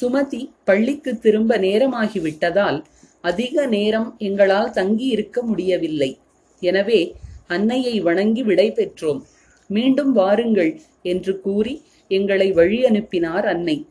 சுமதி 0.00 0.52
பள்ளிக்கு 0.64 1.18
திரும்ப 1.18 1.58
நேரமாகிவிட்டதால் 1.58 2.84
அதிக 3.20 3.66
நேரம் 3.66 4.14
எங்களால் 4.18 4.70
தங்கி 4.70 5.06
இருக்க 5.06 5.42
முடியவில்லை. 5.42 6.18
எனவே 6.60 7.16
அன்னையை 7.46 8.00
வணங்கி 8.00 8.42
விடை 8.42 8.70
பெற்றோம். 8.70 9.20
மீண்டும் 9.66 10.12
வாருங்கள் 10.12 10.80
என்று 11.02 11.40
கூறி 11.40 11.82
எங்களை 12.08 12.52
வழி 12.52 12.84
அனுப்பினார் 12.84 13.46
அன்னை. 13.46 13.86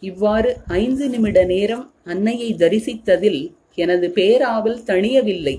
இவ்வாறு 0.00 0.56
ஐந்து 0.66 1.08
நிமிட 1.08 1.44
நேரம் 1.44 1.92
அன்னையை 2.04 2.54
தரிசித்ததில் 2.54 3.54
எனது 3.74 4.08
பேராவல் 4.08 4.80
தணியவில்லை. 4.86 5.56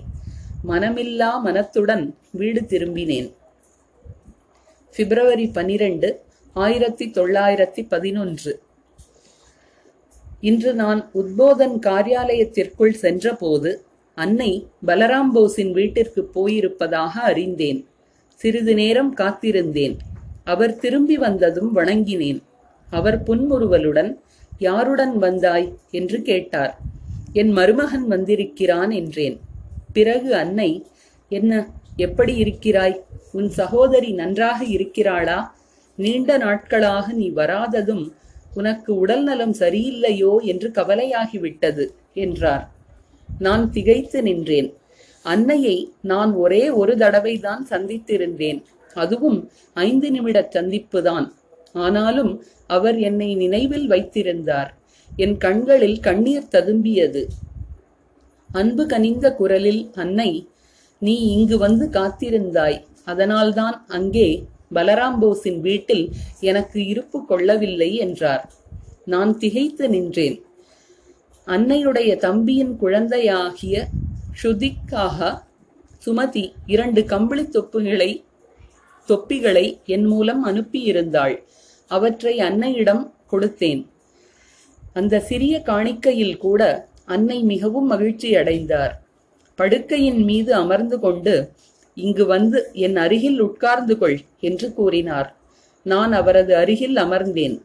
மனமில்லா 0.68 1.42
மனத்துடன் 1.42 2.16
வீடு 2.32 2.62
திரும்பினேன். 2.62 3.32
பிப்ரவரி 4.96 5.48
பனிரெண்டு 5.48 6.22
ஆயிரத்தி 6.54 7.06
தொள்ளாயிரத்தி 7.06 7.86
பதினொன்று. 7.90 8.54
இன்று 10.46 10.72
நான் 10.74 11.00
உத்போதன் 11.14 11.76
காரியாலயத்திற்குள் 11.86 12.92
சென்றபோது 12.94 13.70
அன்னை 14.16 14.52
பலராம் 14.88 15.32
போஸின் 15.36 15.72
வீட்டிற்கு 15.72 16.22
போயிருப்பதாக 16.36 17.14
அறிந்தேன். 17.30 17.80
சிறிது 18.34 18.74
நேரம் 18.74 19.16
காத்திருந்தேன். 19.16 19.96
அவர் 20.44 20.76
திரும்பி 20.76 21.18
வந்ததும் 21.18 21.76
வணங்கினேன். 21.76 22.42
அவர் 22.90 23.18
புன்முறுவலுடன் 23.24 24.12
யாருடன் 24.58 25.18
வந்தாய்? 25.18 25.74
என்று 25.92 26.22
கேட்டார். 26.22 26.74
என் 27.34 27.50
மருமகன் 27.50 28.08
வந்திருக்கிறான் 28.08 28.92
என்றேன். 28.92 29.40
பிறகு 29.94 30.36
அன்னை 30.36 30.86
என்ன 31.30 31.68
எப்படி 31.96 32.36
இருக்கிறாய்? 32.36 33.04
உன் 33.32 33.50
சகோதரி 33.50 34.12
நன்றாக 34.12 34.64
இருக்கிறாளா? 34.66 35.40
நீண்ட 35.96 36.38
நாட்களாக 36.38 37.14
நீ 37.14 37.32
வராததும் 37.32 38.06
உனக்கு 38.56 38.92
உடல் 38.96 39.24
நலம் 39.24 39.56
சரியில்லையோ 39.60 40.34
என்று 40.44 40.68
கவலையாகிவிட்டது 40.70 41.86
என்றார். 42.14 42.66
நான் 43.40 43.64
திகைத்து 43.72 44.20
நின்றேன். 44.22 44.70
அன்னையை 45.26 45.78
நான் 46.02 46.32
ஒரே 46.34 46.64
ஒரு 46.70 46.94
தடவைதான் 46.96 47.64
சந்தித்திருந்தேன். 47.70 48.60
அதுவும் 48.94 49.40
ஐந்து 49.74 50.12
நிமிட 50.12 50.50
சந்திப்புதான். 50.56 51.28
ஆனாலும் 51.74 52.34
அவர் 52.68 52.98
என்னை 53.00 53.30
நினைவில் 53.36 53.88
வைத்திருந்தார். 53.88 54.72
என் 55.16 55.38
கண்களில் 55.38 56.00
கண்ணீர் 56.00 56.52
ததும்பியது. 56.52 57.24
அன்பு 58.52 58.84
கனிந்த 58.86 59.28
குரலில் 59.34 59.82
அன்னை 59.94 60.32
நீ 61.02 61.16
இங்கு 61.36 61.58
வந்து 61.58 61.86
காத்திருந்தாய். 61.90 62.78
அதனால்தான் 63.06 63.78
அங்கே 63.88 64.28
பலராம் 64.74 65.18
போஸின் 65.22 65.60
வீட்டில் 65.60 66.12
எனக்கு 66.40 66.86
இருப்பு 66.86 67.26
கொள்ளவில்லை 67.26 67.96
என்றார். 67.96 68.54
நான் 69.06 69.38
திகைத்து 69.38 69.90
நின்றேன். 69.90 70.38
அன்னையுடைய 71.48 72.16
தம்பியின் 72.16 72.76
குழந்தையாகிய 72.76 73.88
ஷுதிக்காக 74.44 75.44
சுமதி 76.06 76.54
இரண்டு 76.66 77.06
கம்பளி 77.06 77.42
தொப்புகளை 77.42 78.24
தொப்பிகளை 79.08 79.80
என் 79.86 80.06
மூலம் 80.06 80.46
அனுப்பியிருந்தாள். 80.46 81.36
அவற்றை 81.88 82.40
அன்னையிடம் 82.40 83.14
கொடுத்தேன். 83.32 83.86
அந்த 84.94 85.20
சிறிய 85.20 85.62
காணிக்கையில் 85.66 86.38
கூட 86.38 86.90
அன்னை 87.06 87.44
மிகவும் 87.44 87.86
மகிழ்ச்சி 87.86 88.36
அடைந்தார் 88.36 89.04
படுக்கையின் 89.60 90.24
மீது 90.24 90.54
அமர்ந்து 90.54 91.00
கொண்டு 91.00 91.52
இங்கு 91.96 92.26
வந்து 92.26 92.70
என் 92.74 92.96
அருகில் 92.96 93.40
உட்கார்ந்து 93.40 93.98
கொள் 93.98 94.20
என்று 94.40 94.74
கூறினார். 94.74 95.36
நான் 95.84 96.12
அவரது 96.12 96.56
அருகில் 96.56 96.96
அமர்ந்தேன். 96.96 97.62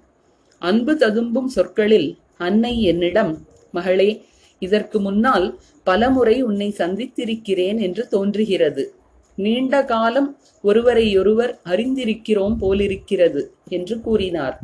அன்பு 0.58 0.96
ததும்பும் 0.96 1.48
சொற்களில் 1.48 2.18
அன்னை 2.36 2.82
என்னிடம் 2.82 3.46
மகளே 3.72 4.24
இதற்கு 4.58 5.00
முன்னால் 5.00 5.58
பலமுறை 5.82 6.42
உன்னை 6.42 6.74
சந்தித்திருக்கிறேன் 6.78 7.78
என்று 7.80 8.08
தோன்றுகிறது. 8.08 8.94
நீண்ட 9.36 9.84
காலம் 9.84 10.38
ஒருவரையொருவர் 10.62 11.58
அறிந்திருக்கிறோம் 11.64 12.56
போலிருக்கிறது 12.58 13.52
என்று 13.68 14.00
கூறினார். 14.00 14.58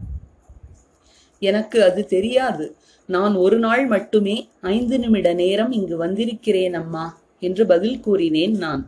எனக்கு 1.38 1.82
அது 1.82 2.06
தெரியாது. 2.06 2.76
நான் 3.06 3.34
ஒரு 3.34 3.58
நாள் 3.58 3.86
மட்டுமே 3.86 4.48
ஐந்து 4.60 4.98
நிமிட 4.98 5.32
நேரம் 5.32 5.72
இங்கு 5.72 5.96
வந்திருக்கிறேன் 5.96 6.74
அம்மா 6.74 7.20
என்று 7.38 7.66
பதில் 7.66 8.00
கூறினேன் 8.00 8.56
நான். 8.56 8.82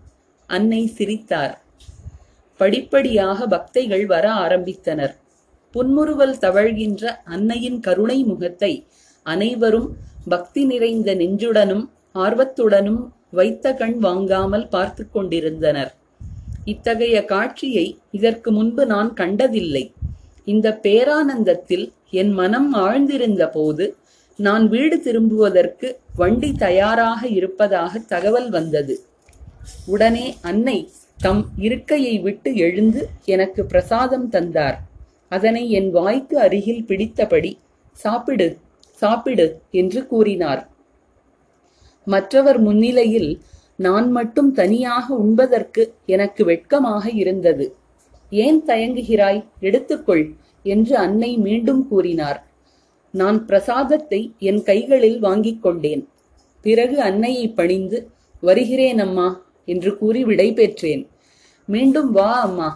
அன்னை 0.49 0.87
சிரித்தார். 0.87 1.55
படிப்படியாக 2.61 3.47
பக்தைகள் 3.47 4.05
வர 4.07 4.26
ஆரம்பித்தனர். 4.45 5.14
புன்முறுவல் 5.75 6.37
தவழ்கின்ற 6.40 7.02
அன்னையின் 7.25 7.81
கருணை 7.81 8.19
முகத்தை 8.25 8.73
அனைவரும் 9.26 9.88
பக்தி 10.28 10.62
நிறைந்த 10.64 11.14
நெஞ்சுடனும் 11.14 11.85
ஆர்வத்துடனும் 12.14 13.02
வைத்த 13.31 13.73
கண் 13.75 13.99
வாங்காமல் 13.99 14.67
பார்த்து 14.69 15.11
கொண்டிருந்தனர். 15.11 15.90
இத்தகைய 16.64 17.17
காட்சியை 17.25 17.87
இதற்கு 18.11 18.52
முன்பு 18.52 18.87
நான் 18.87 19.11
கண்டதில்லை. 19.12 19.85
இந்த 20.45 20.69
பேரானந்தத்தில் 20.83 21.87
என் 22.11 22.33
மனம் 22.33 22.71
ஆழ்ந்திருந்த 22.75 23.45
போது 23.50 23.87
நான் 24.38 24.64
வீடு 24.69 24.97
திரும்புவதற்கு 25.00 25.88
வண்டி 26.17 26.50
தயாராக 26.52 27.21
இருப்பதாக 27.28 27.99
தகவல் 27.99 28.50
வந்தது. 28.50 28.95
உடனே 29.87 30.37
அன்னை 30.41 30.88
தம் 31.17 31.47
இருக்கையை 31.57 32.19
விட்டு 32.19 32.55
எழுந்து 32.55 33.09
எனக்கு 33.25 33.65
பிரசாதம் 33.65 34.29
தந்தார். 34.29 34.81
அதனை 35.29 35.71
என் 35.71 35.91
வாய்க்கு 35.91 36.38
அருகில் 36.38 36.85
பிடித்தபடி 36.85 37.57
சாப்பிடு 37.93 38.57
சாப்பிடு 38.91 39.61
என்று 39.71 40.07
கூறினார். 40.07 40.69
மற்றவர் 42.05 42.59
முன்னிலையில் 42.59 43.43
நான் 43.77 44.11
மட்டும் 44.11 44.53
தனியாக 44.53 45.15
உண்பதற்கு 45.15 45.95
எனக்கு 46.07 46.45
வெட்கமாக 46.45 47.11
இருந்தது. 47.11 47.77
ஏன் 48.31 48.62
தயங்குகிறாய்? 48.67 49.45
எடுத்துக்கொள் 49.61 50.35
என்று 50.62 50.97
அன்னை 50.97 51.37
மீண்டும் 51.37 51.88
கூறினார். 51.88 52.47
நான் 53.11 53.47
பிரசாதத்தை 53.47 54.35
என் 54.38 54.62
கைகளில் 54.62 55.19
வாங்கிக் 55.19 55.62
கொண்டேன். 55.62 56.09
பிறகு 56.62 57.00
அன்னையை 57.00 57.49
பணிந்து 57.49 58.11
வருகிறேன் 58.41 58.99
அம்மா 58.99 59.48
என்று 59.69 59.99
கூறி 59.99 60.25
விடை 60.25 60.53
பெற்றேன் 60.53 61.09
மீண்டும் 61.67 62.11
வா 62.13 62.41
அம்மா. 62.41 62.69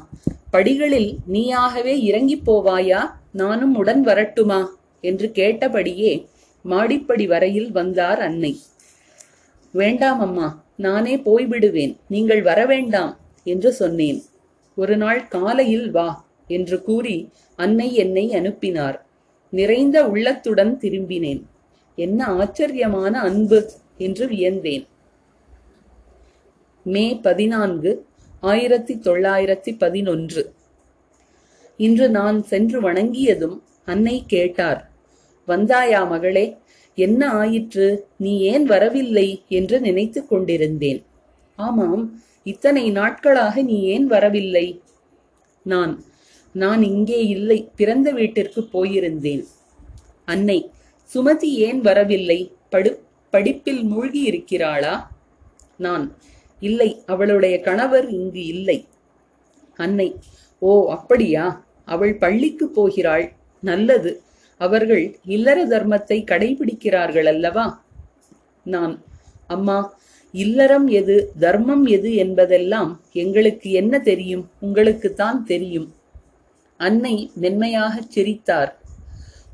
படிகளில் 0.50 1.16
நீயாகவே 1.33 1.94
இறங்கிப் 2.02 2.50
போவாயா? 2.50 3.00
நானும் 3.31 3.74
உடன் 3.74 4.02
வரட்டுமா? 4.02 4.61
என்று 5.00 5.31
கேட்டபடியே 5.35 6.12
மாடிப்படி 6.62 7.26
வரையில் 7.26 7.70
வந்தார் 7.72 8.20
அன்னை. 8.20 8.52
வேண்டாம் 9.70 10.20
அம்மா. 10.20 10.48
நானே 10.76 11.16
போய்விடுவேன். 11.16 11.96
நீங்கள் 12.09 12.42
வர 12.42 12.66
வேண்டாம் 12.66 13.12
என்று 13.44 13.72
சொன்னேன். 13.72 14.22
ஒரு 14.76 14.96
நாள் 14.96 15.28
காலையில் 15.28 15.90
வா 15.90 16.09
என்று 16.46 16.83
கூறி 16.83 17.16
அன்னை 17.57 17.94
என்னை 17.94 18.35
அனுப்பினார். 18.35 19.07
நிறைந்த 19.50 20.09
உள்ளத்துடன் 20.09 20.78
திரும்பினேன். 20.83 21.42
என்ன 21.96 22.24
ஆச்சரியமான 22.24 23.20
அன்பு 23.20 23.70
என்று 23.98 24.26
வியந்தேன். 24.28 24.87
மே 26.84 27.18
பதினான்கு 27.22 28.06
ஆயிரத்தி 28.40 28.94
தொள்ளாயிரத்தி 28.94 29.78
பதினொன்று. 29.78 30.52
இன்று 31.76 32.10
நான் 32.10 32.42
சென்று 32.42 32.92
வணங்கியதும் 32.92 33.62
அன்னை 33.84 34.24
கேட்டார் 34.26 34.90
வந்தாயா 35.48 36.08
மகளே 36.08 36.56
என்ன 36.94 37.30
ஆயிற்று? 37.30 38.06
நீ 38.16 38.40
ஏன் 38.40 38.64
வரவில்லை? 38.64 39.42
என்று 39.48 39.80
நினைத்துக் 39.80 40.28
கொண்டிருந்தேன். 40.28 41.04
ஆமாம் 41.56 42.22
இத்தனை 42.44 42.90
நாட்களாக 42.90 43.62
நீ 43.62 43.82
ஏன் 43.82 44.06
வரவில்லை? 44.06 44.80
நான் 45.62 46.04
நான் 46.52 46.82
இங்கே 46.82 47.26
இல்லை 47.26 47.70
பிறந்த 47.76 48.10
வீட்டிற்கு 48.10 48.68
போயிருந்தேன். 48.72 49.44
அன்னை 50.24 50.70
சுமதி 51.14 51.50
ஏன் 51.66 51.80
வரவில்லை? 51.80 52.52
படு 52.70 53.02
படிப்பில் 53.30 53.84
மூழ்கி 53.84 54.20
இருக்கிறாளா 54.20 55.10
நான் 55.76 56.16
இல்லை 56.62 56.88
அவளுடைய 57.07 57.55
கணவர் 57.61 58.09
இங்கு 58.11 58.42
இல்லை. 58.46 58.79
அன்னை 59.79 60.09
ஓ 60.62 60.72
அப்படியா? 60.90 61.44
அவள் 61.85 62.14
பள்ளிக்கு 62.16 62.66
போகிறாள். 62.70 63.25
நல்லது. 63.62 64.12
அவர்கள் 64.61 65.03
இல்லற 65.27 65.59
தர்மத்தை 65.66 66.18
கடைபிடிக்கிறார்கள் 66.25 67.29
அல்லவா? 67.29 67.66
நான் 68.66 68.94
அம்மா 69.46 69.79
இல்லறம் 70.35 70.87
எது 70.90 71.14
தர்மம் 71.40 71.85
எது 71.87 72.11
என்பதெல்லாம் 72.14 72.90
எங்களுக்கு 73.14 73.70
என்ன 73.72 73.94
தெரியும்? 74.01 74.44
உங்களுக்குத்தான் 74.61 75.40
தெரியும். 75.44 75.88
அன்னை 76.81 77.14
மென்மையாகச் 77.35 78.11
சிரித்தார். 78.11 78.72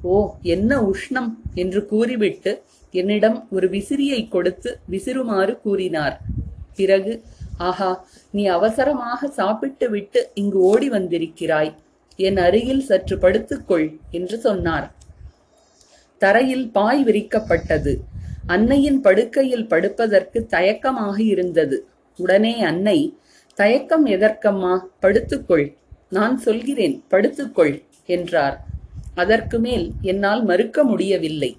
ஓ 0.04 0.16
என்ன 0.54 0.72
உஷ்ணம்! 0.90 1.30
என்று 1.54 1.80
கூறிவிட்டு 1.86 2.52
என்னிடம் 2.94 3.48
ஒரு 3.50 3.66
விசிறியை 3.68 4.20
கொடுத்து 4.28 4.70
விசிறுமாறு 4.90 5.54
கூறினார். 5.60 6.16
பிறகு 6.80 7.12
ஆஹா 7.68 7.90
நீ 8.30 8.42
அவசரமாக 8.56 9.28
சாப்பிட்டு 9.38 9.86
விட்டு 9.90 10.20
இங்கு 10.34 10.58
ஓடி 10.70 10.88
வந்திருக்கிறாய். 10.88 11.70
என் 12.26 12.38
அருகில் 12.46 12.84
சற்று 12.88 13.16
படுத்துக்கொள் 13.16 13.88
என்று 14.10 14.36
சொன்னார். 14.38 14.86
தரையில் 16.22 16.66
பாய் 16.70 17.02
விரிக்கப்பட்டது. 17.04 17.92
அன்னையின் 18.46 19.00
படுக்கையில் 19.00 19.66
படுப்பதற்கு 19.66 20.38
தயக்கமாக 20.54 21.16
இருந்தது. 21.32 21.76
உடனே 22.18 22.54
அன்னை 22.70 22.98
தயக்கம் 23.58 24.06
எதற்கம்மா? 24.06 24.74
படுத்துக்கொள். 25.02 25.66
நான் 26.16 26.36
சொல்கிறேன் 26.38 26.96
படுத்துக்கொள் 27.10 27.74
என்றார். 28.16 28.56
அதற்கு 29.14 29.58
மேல் 29.58 29.86
என்னால் 30.02 30.42
மறுக்க 30.44 30.84
முடியவில்லை. 30.84 31.50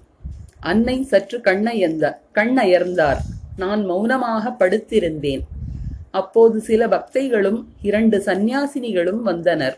அன்னை 0.70 0.96
சற்று 1.02 1.38
கண்ணயர்ந்த 1.38 2.06
கண்ணயர்ந்தார். 2.34 3.20
நான் 3.62 3.82
மௌனமாக 3.90 4.52
படுத்திருந்தேன். 4.60 5.42
அப்போது 6.20 6.56
சில 6.68 6.86
பக்தைகளும் 6.94 7.60
இரண்டு 7.88 8.16
சந்நியாசினிகளும் 8.28 9.22
வந்தனர். 9.28 9.76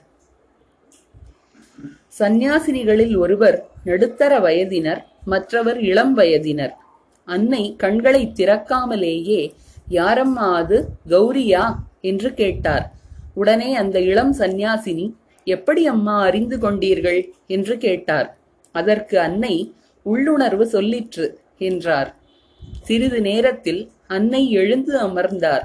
சந்நியாசினிகளில் 2.20 3.14
ஒருவர் 3.24 3.58
நடுத்தர 3.88 4.32
வயதினர் 4.46 5.00
மற்றவர் 5.32 5.78
இளம் 5.90 6.14
வயதினர். 6.18 6.74
அன்னை 7.28 7.62
கண்களை 7.82 8.22
திறக்காமலேயே 8.38 9.42
யாரம்மா 9.98 10.48
அது 10.60 10.78
கௌரியா 11.12 11.64
என்று 12.10 12.30
கேட்டார். 12.40 12.84
உடனே 13.40 13.70
அந்த 13.82 13.96
இளம் 14.10 14.34
சந்நியாசினி 14.40 15.06
எப்படி 15.46 15.82
அம்மா 15.92 16.16
அறிந்து 16.28 16.56
கொண்டீர்கள் 16.64 17.20
என்று 17.56 17.74
கேட்டார். 17.84 18.28
அதற்கு 18.74 19.16
அன்னை 19.26 19.54
உள்ளுணர்வு 20.06 20.64
சொல்லிற்று 20.74 21.26
என்றார். 21.68 22.10
சிறிது 22.82 23.20
நேரத்தில் 23.20 23.90
அன்னை 24.06 24.50
எழுந்து 24.50 24.98
அமர்ந்தார். 24.98 25.64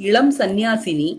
இளம் 0.00 0.32
சந்நியாசினி 0.38 1.10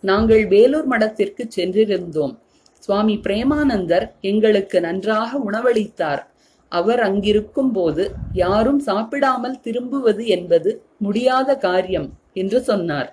நாங்கள் 0.00 0.46
வேலூர் 0.46 0.88
மடத்திற்கு 0.92 1.44
சென்றிருந்தோம். 1.56 2.34
சுவாமி 2.80 3.14
பிரேமானந்தர் 3.16 4.06
எங்களுக்கு 4.20 4.80
நன்றாக 4.80 5.38
உணவளித்தார். 5.38 6.22
அவர் 6.68 7.00
அங்கிருக்கும் 7.00 7.72
போது 7.72 8.04
யாரும் 8.32 8.80
சாப்பிடாமல் 8.80 9.60
திரும்புவது 9.60 10.26
என்பது 10.26 10.70
முடியாத 10.98 11.56
காரியம் 11.56 12.08
என்று 12.32 12.62
சொன்னார். 12.62 13.10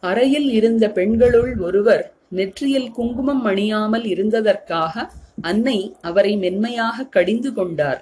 அறையில் 0.00 0.48
இருந்த 0.52 0.84
பெண்களுள் 0.90 1.56
ஒருவர் 1.56 2.04
நெற்றியில் 2.28 2.90
குங்குமம் 2.90 3.44
அணியாமல் 3.46 4.04
இருந்ததற்காக 4.04 4.94
அன்னை 5.40 5.78
அவரை 6.00 6.36
மென்மையாக 6.36 7.04
கடிந்து 7.04 7.52
கொண்டார். 7.52 8.00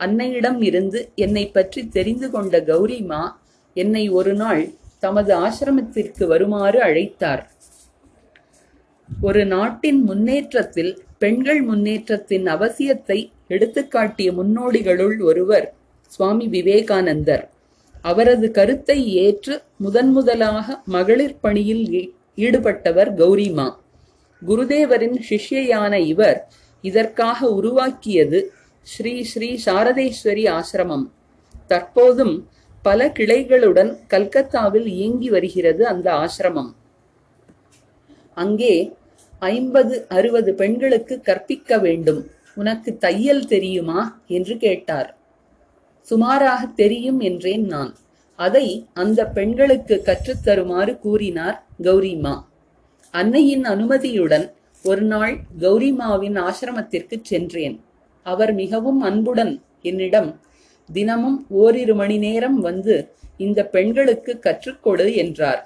அன்னையிடம் 0.00 0.60
இருந்து 0.62 1.00
என்னை 1.14 1.44
பற்றி 1.48 1.80
தெரிந்து 1.88 2.28
கொண்ட 2.30 2.58
கௌரிமா 2.60 3.22
என்னை 3.76 4.04
ஒரு 4.08 4.32
நாள் 4.34 4.62
தமது 4.98 5.32
ஆசிரமத்திற்கு 5.36 6.24
வருமாறு 6.26 6.78
அழைத்தார். 6.80 7.42
ஒரு 9.22 9.42
நாட்டின் 9.46 10.00
முன்னேற்றத்தில் 10.02 10.92
பெண்கள் 11.18 11.62
முன்னேற்றத்தின் 11.62 12.46
அவசியத்தை 12.46 13.18
எடுத்துக்காட்டிய 13.48 14.28
முன்னோடிகளுள் 14.38 15.16
ஒருவர் 15.20 15.66
சுவாமி 16.12 16.46
விவேகானந்தர். 16.46 17.44
அவரது 18.02 18.46
கருத்தை 18.50 18.98
ஏற்று 19.24 19.54
முதன் 19.76 20.10
முதலாக 20.10 20.76
மகளிர் 20.86 21.38
பணியில் 21.40 21.84
ஈடுபட்டவர் 22.36 23.10
கௌரிமா. 23.20 23.68
குருதேவரின் 24.42 25.18
சிஷ்யையான 25.28 25.94
இவர் 26.04 26.38
இதற்காக 26.84 27.48
உருவாக்கியது 27.50 28.38
ஸ்ரீ 28.84 29.12
ஸ்ரீ 29.22 29.48
சாரதேஸ்வரி 29.64 30.44
ஆசிரமம். 30.48 31.06
தற்போதும் 31.68 32.34
பல 32.82 33.06
கிளைகளுடன் 33.08 33.92
கல்கத்தாவில் 34.08 34.86
இயங்கி 34.86 35.28
வருகிறது 35.30 35.86
அந்த 35.86 36.08
ஆசிரமம். 36.14 36.72
அங்கே 38.34 38.74
ஐம்பது 39.38 40.06
அறுபது 40.08 40.54
பெண்களுக்கு 40.54 41.20
கற்பிக்க 41.20 41.78
வேண்டும். 41.78 42.20
உனக்கு 42.54 42.98
தையல் 42.98 43.46
தெரியுமா? 43.46 44.00
என்று 44.26 44.56
கேட்டார். 44.56 45.16
சுமாராக 46.02 46.66
தெரியும் 46.66 47.20
என்றேன் 47.20 47.66
நான். 47.66 47.92
அதை 48.38 48.66
அந்த 48.94 49.26
பெண்களுக்கு 49.26 50.02
கற்றுத்தருமாறு 50.04 50.98
கூறினார் 50.98 51.58
கௌரிமா. 51.82 52.34
அன்னையின் 53.10 53.64
அனுமதியுடன் 53.64 54.46
ஒரு 54.84 55.02
நாள் 55.02 55.34
கௌரிமாவின் 55.58 56.38
ஆசிரமத்திற்கு 56.40 57.16
சென்றேன். 57.22 57.76
அவர் 58.24 58.52
மிகவும் 58.54 59.00
அன்புடன் 59.00 59.62
என்னிடம் 59.82 60.30
தினமும் 60.90 61.38
ஓரிரு 61.48 61.94
மணி 61.94 62.16
நேரம் 62.18 62.58
வந்து 62.60 62.94
இந்த 63.36 63.60
பெண்களுக்கு 63.66 64.32
கற்றுக்கொடு 64.46 65.06
என்றார். 65.14 65.62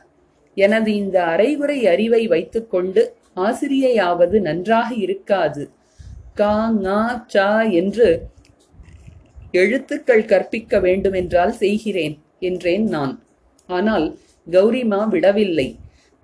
எனது 0.57 0.91
இந்த 0.95 1.17
அரைகுறை 1.25 1.79
அறிவை 1.87 2.23
வைத்துக்கொண்டு 2.27 3.03
ஆசிரியையாவது 3.37 4.37
நன்றாக 4.41 4.89
இருக்காது. 4.95 5.65
கா 6.35 6.55
ngா 6.73 7.01
சா 7.27 7.49
என்று 7.81 8.09
எழுத்துக்கள் 9.53 10.25
கற்பிக்க 10.25 10.81
வேண்டுமென்றால் 10.81 11.53
செய்கிறேன் 11.53 12.17
என்றேன் 12.39 12.87
நான். 12.89 13.15
ஆனால் 13.69 14.07
கௌரிமா 14.51 15.09
விடவில்லை. 15.09 15.69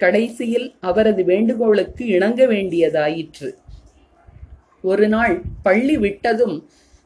கடைசியில் 0.01 0.69
அவரது 0.81 1.23
வேண்டுகோளுக்கு 1.25 2.07
இணங்க 2.07 2.47
வேண்டியதாயிற்று. 2.47 3.49
ஒரு 4.85 5.09
நாள் 5.09 5.43
பள்ளி 5.63 5.97
விட்டதும் 5.97 6.57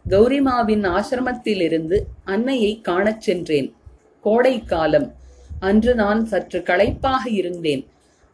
கௌரிமாவின் 0.08 0.84
ஆசிரமத்திலிருந்து 0.88 2.00
அன்னையை 2.24 2.80
காணச் 2.80 3.20
சென்றேன். 3.20 3.74
கோடை 4.20 4.64
காலம். 4.64 5.14
அன்று 5.60 5.94
நான் 5.94 6.26
சற்று 6.26 6.62
களைப்பாக 6.62 7.30
இருந்தேன். 7.30 7.86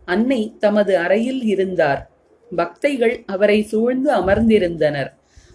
அன்னை 0.05 0.57
தமது 0.61 0.99
அறையில் 0.99 1.43
இருந்தார். 1.43 2.11
பக்தைகள் 2.57 3.25
அவரை 3.27 3.63
சூழ்ந்து 3.63 4.15
அமர்ந்திருந்தனர். 4.15 5.13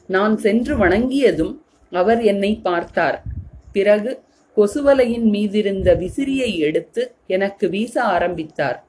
நான் 0.08 0.38
சென்று 0.38 0.78
வணங்கியதும் 0.78 1.56
அவர் 1.92 2.22
என்னை 2.22 2.60
பார்த்தார். 2.64 3.24
பிறகு 3.72 4.24
கொசுவலையின் 4.58 5.28
மீதிருந்த 5.36 5.90
விசிறியை 5.96 6.58
எடுத்து 6.58 7.16
எனக்கு 7.28 7.70
வீச 7.70 8.04
ஆரம்பித்தார். 8.04 8.84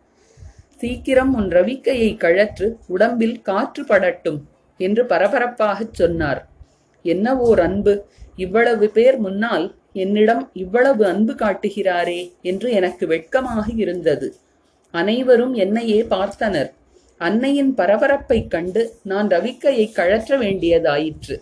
சீக்கிரம் 0.76 1.34
உன் 1.34 1.48
ரவிக்கையை 1.48 2.16
கழற்று 2.16 2.78
உடம்பில் 2.86 3.42
காற்று 3.42 3.82
படட்டும். 3.82 4.40
என்று 4.80 5.02
பரபரப்பாகச் 5.04 5.94
சொன்னார். 5.94 6.40
என்ன 7.04 7.36
ஓர் 7.38 7.60
அன்பு 7.60 7.94
இவ்வளவு 8.36 8.86
பேர் 8.88 9.18
முன்னால் 9.18 9.66
என்னிடம் 9.92 10.42
இவ்வளவு 10.54 11.02
அன்பு 11.06 11.32
காட்டுகிறாரே 11.32 12.20
என்று 12.42 12.68
எனக்கு 12.72 13.04
வெட்கமாக 13.06 13.66
இருந்தது. 13.76 14.28
அனைவரும் 14.94 15.54
என்னையே 15.54 15.98
பார்த்தனர். 16.10 16.70
அன்னையின் 17.20 17.72
பரபரப்பைக் 17.74 18.50
கண்டு 18.50 18.82
நான் 19.02 19.28
ரவிக்கையை 19.28 19.86
கழற்ற 19.92 20.38
வேண்டியதாயிற்று. 20.38 21.36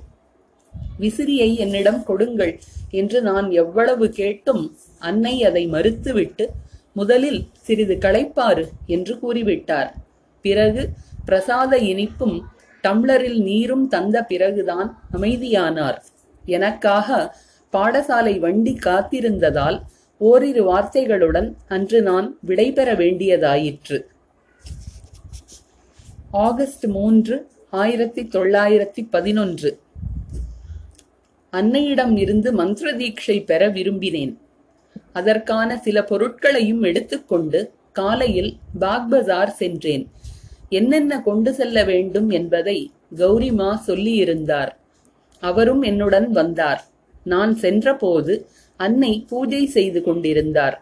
விசிறியை 1.00 1.50
என்னிடம் 1.56 2.00
கொடுங்கள் 2.02 2.54
என்று 2.90 3.18
நான் 3.22 3.48
எவ்வளவு 3.50 4.06
கேட்டும் 4.10 4.64
அன்னை 4.98 5.34
அதை 5.44 5.64
மறுத்துவிட்டு 5.70 6.46
முதலில் 6.92 7.40
சிறிது 7.66 7.94
களைப்பாறு 8.00 8.64
என்று 8.86 9.14
கூறிவிட்டார். 9.22 9.90
பிறகு 10.44 10.82
பிரசாத 11.24 11.76
இனிப்பும் 11.92 12.38
டம்ளரில் 12.82 13.42
நீரும் 13.42 13.88
தந்த 13.88 14.22
பிறகுதான் 14.22 15.08
அமைதியானார். 15.12 15.98
எனக்காக 16.44 17.36
பாடசாலை 17.72 18.38
வண்டி 18.38 18.78
காத்திருந்ததால் 18.84 19.82
ஓரிரு 20.18 20.74
வார்த்தைகளுடன் 20.74 21.54
அன்று 21.68 22.02
நான் 22.02 22.38
விடைபெற 22.46 22.94
வேண்டியதாயிற்று. 22.94 23.98
ஆகஸ்ட் 26.30 26.84
மூன்று 26.84 27.48
ஆயிரத்தி 27.70 28.22
தொள்ளாயிரத்தி 28.22 29.06
பதினொன்று. 29.10 29.80
அன்னையிடம் 31.52 32.18
இருந்து 32.18 32.52
மந்திர 32.52 32.92
தீட்சை 32.92 33.44
பெற 33.44 33.68
விரும்பினேன். 33.68 34.36
அதற்கான 35.12 35.78
சில 35.78 36.02
பொருட்களையும் 36.02 36.82
எடுத்துக்கொண்டு 36.82 37.72
காலையில் 37.92 38.58
பாக்பஜார் 38.78 39.50
சென்றேன். 39.50 40.10
என்னென்ன 40.68 41.20
கொண்டு 41.22 41.50
செல்ல 41.54 41.84
வேண்டும் 41.84 42.28
என்பதை 42.30 42.78
கௌரிமா 43.16 43.70
சொல்லியிருந்தார். 43.86 44.70
அவரும் 45.42 45.82
என்னுடன் 45.82 46.28
வந்தார். 46.30 46.80
நான் 47.24 47.54
சென்றபோது 47.54 48.34
அன்னை 48.76 49.12
பூஜை 49.28 49.66
செய்து 49.66 50.02
கொண்டிருந்தார். 50.02 50.76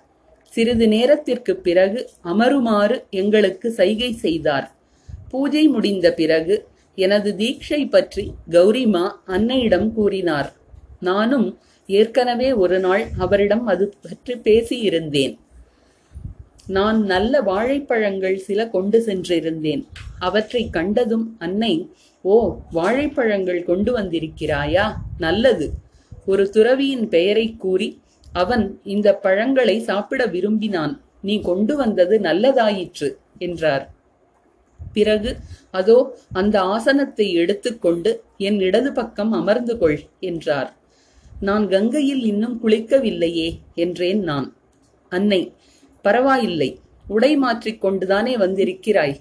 சிறிது 0.53 0.89
நேரத்திற்கு 0.89 1.53
பிறகு 1.57 2.01
அமருமாறு 2.23 2.97
எங்களுக்கு 3.11 3.69
சைகை 3.73 4.13
செய்தார். 4.13 4.67
பூஜை 5.31 5.65
முடிந்த 5.69 6.07
பிறகு 6.13 6.57
எனது 6.99 7.31
தீட்சை 7.37 7.81
பற்றி 7.89 8.25
கௌரிமா 8.51 9.05
அன்னையிடம் 9.27 9.89
கூறினார். 9.93 10.51
நானும் 11.01 11.49
ஏற்கனவே 11.89 12.53
ஒரு 12.53 12.79
நாள் 12.79 13.05
அவரிடம் 13.19 13.67
அது 13.67 13.85
பற்றி 14.05 14.35
பேசியிருந்தேன். 14.47 15.35
நான் 16.67 16.99
நல்ல 17.03 17.41
வாழைப்பழங்கள் 17.41 18.37
சில 18.37 18.61
கொண்டு 18.69 18.99
சென்றிருந்தேன். 19.07 19.83
அவற்றை 20.19 20.63
கண்டதும் 20.71 21.27
அன்னை 21.39 21.75
ஓ 22.25 22.37
வாழைப்பழங்கள் 22.73 23.63
கொண்டு 23.65 23.99
வந்திருக்கிறாயா? 23.99 24.87
நல்லது. 25.19 25.67
ஒரு 26.27 26.51
துறவியின் 26.51 27.09
பெயரை 27.09 27.47
கூறி 27.57 27.89
அவன் 28.33 28.81
இந்த 28.85 29.09
பழங்களை 29.15 29.77
சாப்பிட 29.81 30.27
விரும்பினான். 30.27 30.95
நீ 31.21 31.41
கொண்டு 31.41 31.77
வந்தது 31.77 32.21
நல்லதாயிற்று 32.21 33.09
என்றார். 33.39 33.85
பிறகு 34.93 35.31
அதோ 35.71 36.19
அந்த 36.33 36.57
ஆசனத்தை 36.63 37.27
எடுத்துக்கொண்டு 37.33 38.11
என் 38.39 38.61
இடது 38.61 38.93
பக்கம் 38.93 39.33
அமர்ந்து 39.33 39.79
கொள் 39.79 39.99
என்றார். 40.21 40.71
நான் 41.41 41.69
கங்கையில் 41.69 42.25
இன்னும் 42.25 42.61
குளிக்கவில்லையே 42.63 43.49
என்றேன் 43.75 44.21
நான். 44.21 44.49
அன்னை 45.09 45.41
பரவாயில்லை. 46.07 46.81
உடை 47.09 47.37
மாற்றிக் 47.37 47.81
கொண்டுதானே 47.81 48.37
வந்திருக்கிறாய். 48.37 49.17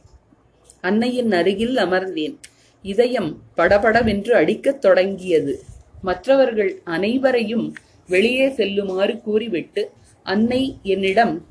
அன்னையின் 0.82 1.32
அருகில் 1.32 1.76
அமர்ந்தேன். 1.76 2.38
இதயம் 2.82 3.42
படபடவென்று 3.56 4.36
அடிக்கத் 4.36 4.82
தொடங்கியது. 4.82 5.64
மற்றவர்கள் 6.02 6.82
அனைவரையும் 6.84 7.74
வெளியே 8.08 8.50
செல்லுமாறு 8.50 9.22
கூறிவிட்டு 9.22 9.92
அன்னை 10.24 10.80
என்னிடம் 10.84 11.46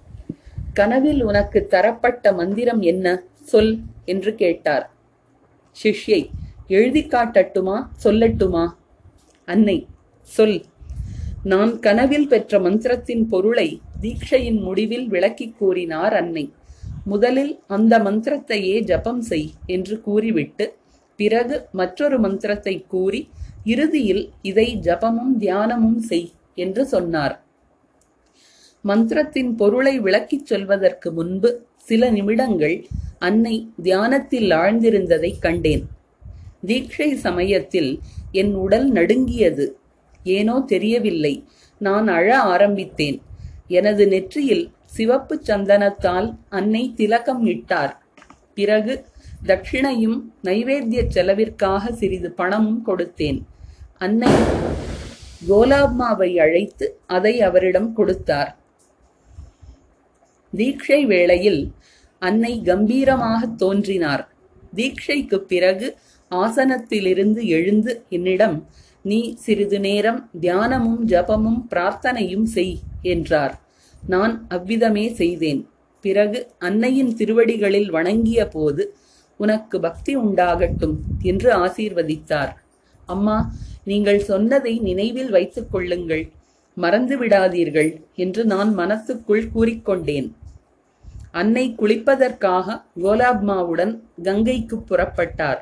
கனவில் 0.74 1.22
உனக்கு 1.22 1.66
தரப்பட்ட 1.66 2.32
மந்திரம் 2.32 2.80
என்ன? 2.80 3.22
சொல் 3.42 3.78
என்று 4.04 4.34
கேட்டார். 4.34 4.90
சிஷ்யை 5.82 6.28
எழுதி 6.68 7.02
காட்டட்டுமா? 7.02 7.86
சொல்லட்டுமா? 8.04 8.68
அன்னை 9.44 9.86
சொல். 10.22 10.64
நான் 11.44 11.78
கனவில் 11.78 12.28
பெற்ற 12.28 12.58
மந்திரத்தின் 12.58 13.28
பொருளை 13.28 13.80
தீட்சையின் 14.04 14.60
முடிவில் 14.60 15.08
விளக்கிக் 15.08 15.58
கூறினார் 15.58 16.14
அன்னை. 16.14 16.52
முதலில் 17.04 17.58
அந்த 17.66 17.98
மந்திரத்தையே 17.98 18.80
ஜபம் 18.80 19.20
செய் 19.20 19.50
என்று 19.66 20.00
கூறிவிட்டு 20.00 20.74
பிறகு 21.16 21.68
மற்றொரு 21.72 22.18
மந்திரத்தை 22.18 22.84
கூறி 22.88 23.28
இறுதியில் 23.64 24.30
இதை 24.42 24.78
ஜபமும் 24.82 25.36
தியானமும் 25.38 25.98
செய் 25.98 26.32
என்று 26.54 26.86
சொன்னார். 26.86 27.44
மந்திரத்தின் 28.82 29.56
பொருளை 29.56 30.00
விளக்கிச் 30.00 30.46
சொல்வதற்கு 30.46 31.12
முன்பு 31.12 31.50
சில 31.76 32.10
நிமிடங்கள் 32.10 32.86
அன்னை 33.18 33.68
தியானத்தில் 33.82 34.50
ஆழ்ந்திருந்ததைக் 34.50 35.38
கண்டேன். 35.38 35.84
தீட்சை 36.66 37.14
சமயத்தில் 37.14 38.00
என் 38.32 38.54
உடல் 38.54 38.90
நடுங்கியது. 38.90 39.78
ஏனோ 40.24 40.62
தெரியவில்லை. 40.66 41.44
நான் 41.78 42.08
அழ 42.08 42.40
ஆரம்பித்தேன். 42.40 43.22
எனது 43.66 44.06
நெற்றியில் 44.06 44.72
சிவப்பு 44.84 45.42
சந்தனத்தால் 45.46 46.36
அன்னை 46.48 46.92
திலகம் 46.94 47.46
இட்டார். 47.46 48.02
பிறகு 48.54 49.04
தட்சிணையும் 49.46 50.20
நைவேத்திய 50.44 51.04
செலவிற்காக 51.14 51.92
சிறிது 51.92 52.32
பணமும் 52.32 52.82
கொடுத்தேன். 52.86 53.42
அன்னை 53.98 54.32
கோலாப்மாவை 55.48 56.40
அழைத்து 56.40 57.00
அதை 57.06 57.42
அவரிடம் 57.42 57.92
கொடுத்தார். 57.92 58.56
தீட்சை 60.56 61.04
வேளையில் 61.04 61.72
அன்னை 62.18 62.60
கம்பீரமாகத் 62.64 63.54
தோன்றினார். 63.56 64.28
தீக்ஷைக்குப் 64.76 65.46
பிறகு 65.46 65.96
ஆசனத்திலிருந்து 66.30 67.44
எழுந்து 67.44 68.04
என்னிடம் 68.08 68.68
நீ 69.02 69.34
சிறிது 69.34 69.80
நேரம் 69.80 70.30
தியானமும் 70.40 71.06
ஜபமும் 71.06 71.62
பிரார்த்தனையும் 71.70 72.42
செய். 72.42 72.78
என்றார். 73.12 73.54
நான் 74.02 74.34
அவ்விதமே 74.48 75.06
செய்தேன். 75.20 75.62
பிறகு 76.04 76.38
அன்னையின் 76.58 77.12
திருவடிகளில் 77.16 77.90
வணங்கிய 77.90 78.40
போது 78.48 78.82
உனக்கு 79.40 79.76
பக்தி 79.80 80.12
உண்டாகட்டும் 80.16 80.96
என்று 81.22 81.48
ஆசீர்வதித்தார். 81.64 82.52
அம்மா 83.08 83.36
நீங்கள் 83.84 84.20
சொன்னதை 84.30 84.72
நினைவில் 84.78 85.30
வைத்துக் 85.30 85.70
கொள்ளுங்கள். 85.72 86.24
மறந்து 86.76 87.14
விடாதீர்கள் 87.18 87.90
என்று 88.14 88.42
நான் 88.44 88.70
மனத்துக்குள் 88.78 89.44
கூறிக்கொண்டேன். 89.54 90.28
அன்னை 91.40 91.64
குளிப்பதற்காக 91.78 92.76
கோலாப்மாவுடன் 93.02 93.92
கங்கைக்கு 94.22 94.76
புறப்பட்டார். 94.90 95.60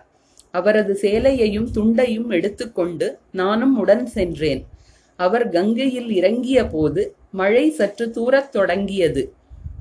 அவரது 0.50 0.94
சேலையையும் 1.02 1.68
துண்டையும் 1.74 2.28
எடுத்துக்கொண்டு 2.28 3.06
நானும் 3.32 3.74
உடன் 3.78 4.06
சென்றேன். 4.06 4.62
அவர் 5.18 5.46
கங்கையில் 5.48 6.10
இறங்கிய 6.10 6.60
போது 6.66 7.02
மழை 7.32 7.64
சற்று 7.70 8.06
தூரத் 8.10 8.52
தொடங்கியது. 8.52 9.22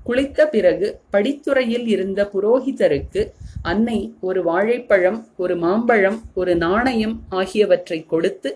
குளித்த 0.05 0.45
பிறகு 0.45 0.87
படித்துறையில் 1.13 1.87
இருந்த 1.87 2.19
புரோகிதருக்கு 2.33 3.21
அன்னை 3.61 3.97
ஒரு 4.21 4.41
வாழைப்பழம் 4.43 5.19
ஒரு 5.37 5.55
மாம்பழம் 5.57 6.19
ஒரு 6.33 6.53
நாணயம் 6.55 7.15
ஆகியவற்றை 7.29 7.99
கொடுத்து 8.05 8.51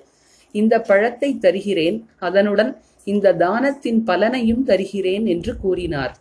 இந்த 0.51 0.75
பழத்தை 0.81 1.29
தருகிறேன் 1.38 1.97
அதனுடன் 2.19 2.71
இந்த 3.03 3.34
தானத்தின் 3.34 3.99
பலனையும் 4.05 4.63
தருகிறேன் 4.63 5.25
என்று 5.25 5.53
கூறினார். 5.58 6.13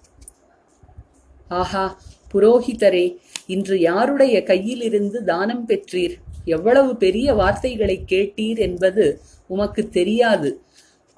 ஆஹா 1.49 1.85
புரோகிதரே 2.33 3.07
இன்று 3.47 3.77
யாருடைய 3.81 4.37
கையிலிருந்து 4.43 5.19
தானம் 5.25 5.65
பெற்றீர்? 5.69 6.15
எவ்வளவு 6.45 6.97
பெரிய 6.97 7.35
வார்த்தைகளை 7.35 7.97
கேட்டீர் 8.09 8.59
என்பது 8.59 9.05
உமக்கு 9.47 9.83
தெரியாது. 9.89 10.51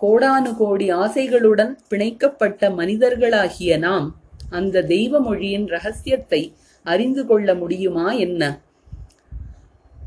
கோடானு 0.00 0.50
கோடி 0.56 0.86
ஆசைகளுடன் 0.92 1.72
பிணைக்கப்பட்ட 1.90 2.70
மனிதர்களாகிய 2.76 3.78
நாம் 3.78 4.06
அந்த 4.50 4.82
தெய்வ 4.82 5.20
மொழியின் 5.20 5.66
ரகசியத்தை 5.66 6.40
அறிந்து 6.82 7.26
கொள்ள 7.26 7.54
முடியுமா 7.54 8.12
என்ன? 8.26 8.42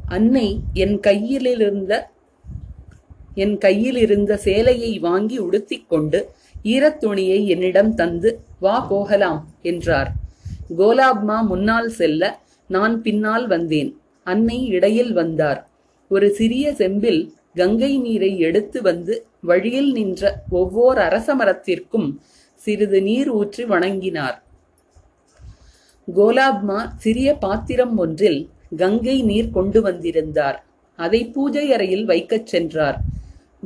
அன்னை 0.07 0.47
என் 0.73 0.99
கையிலிருந்த 0.99 1.93
என் 3.35 3.57
கையில் 3.57 3.95
இருந்த 3.95 4.31
சேலையை 4.37 4.99
வாங்கி 4.99 5.37
உடுத்திக்கொண்டு 5.39 6.19
ஈரத்துணியை 6.63 7.45
என்னிடம் 7.45 7.91
தந்து 7.95 8.29
வா 8.59 8.79
போகலாம் 8.79 9.41
என்றார். 9.61 10.09
கோலாப்மா 10.77 11.37
முன்னால் 11.45 11.89
செல்ல 11.89 12.39
நான் 12.69 13.01
பின்னால் 13.01 13.47
வந்தேன். 13.47 13.91
அன்னை 14.23 14.57
இடையில் 14.67 15.13
வந்தார். 15.13 15.61
ஒரு 16.11 16.27
சிறிய 16.29 16.73
செம்பில் 16.73 17.21
கங்கை 17.59 17.91
நீரை 18.05 18.31
எடுத்து 18.47 18.79
வந்து 18.87 19.15
வழியில் 19.49 19.91
நின்ற 19.97 20.31
ஒவ்வொரு 20.59 20.99
அரச 21.07 21.35
மரத்திற்கும் 21.35 22.07
சிறிது 22.61 22.99
நீர் 23.07 23.29
ஊற்றி 23.39 23.63
வணங்கினார். 23.71 24.37
கோலாப்மா 26.07 26.79
சிறிய 27.03 27.29
பாத்திரம் 27.45 27.95
ஒன்றில் 28.03 28.39
கங்கை 28.81 29.17
நீர் 29.29 29.49
கொண்டு 29.57 29.79
வந்திருந்தார். 29.87 30.57
அதை 30.99 31.21
பூஜை 31.35 31.65
அறையில் 31.75 32.05
வைக்கச் 32.11 32.49
சென்றார். 32.51 32.97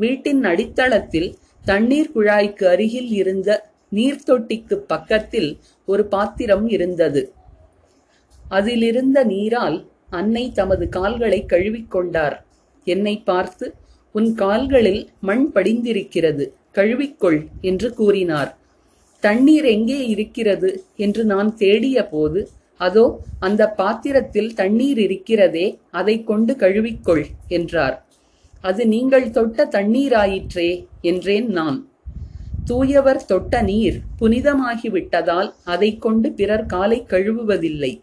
வீட்டின் 0.01 0.41
அடித்தளத்தில் 0.51 1.29
தண்ணீர் 1.65 2.11
குழாய்க்கு 2.15 2.65
அருகில் 2.73 3.11
இருந்த 3.21 3.49
நீர்த்தொட்டிக்கு 3.97 4.75
பக்கத்தில் 4.91 5.49
ஒரு 5.87 6.03
பாத்திரம் 6.13 6.65
இருந்தது. 6.75 7.21
அதிலிருந்த 8.57 9.19
நீரால் 9.33 9.77
அன்னை 10.19 10.45
தமது 10.59 10.85
கால்களை 10.95 11.39
கழுவிக்கொண்டார் 11.51 12.35
என்னை 12.87 13.15
பார்த்து 13.29 13.65
உன் 14.15 14.29
கால்களில் 14.41 15.03
மண் 15.27 15.45
படிந்திருக்கிறது. 15.55 16.45
கழுவிக்கொள் 16.77 17.39
என்று 17.69 17.87
கூறினார். 17.93 18.51
தண்ணீர் 19.23 19.67
எங்கே 19.75 19.99
இருக்கிறது 20.13 20.69
என்று 21.05 21.23
நான் 21.31 21.49
தேடிய 21.55 21.97
போது 22.07 22.41
அதோ 22.79 23.05
அந்த 23.39 23.63
பாத்திரத்தில் 23.79 24.51
தண்ணீர் 24.53 24.99
இருக்கிறதே 24.99 25.67
அதை 25.99 26.15
கொண்டு 26.23 26.53
கழுவிக்கொள் 26.53 27.23
என்றார். 27.57 27.95
அது 28.61 28.81
நீங்கள் 28.87 29.27
தொட்ட 29.31 29.65
தண்ணீராயிற்றே 29.71 30.69
என்றேன் 31.01 31.47
நான். 31.59 31.79
தூயவர் 32.69 33.21
தொட்ட 33.25 33.61
நீர் 33.61 33.97
புனிதமாகிவிட்டதால் 34.19 35.49
அதை 35.73 35.89
கொண்டு 35.97 36.27
பிறர் 36.31 36.65
காலை 36.65 36.99
கழுவுவதில்லை. 37.09 37.93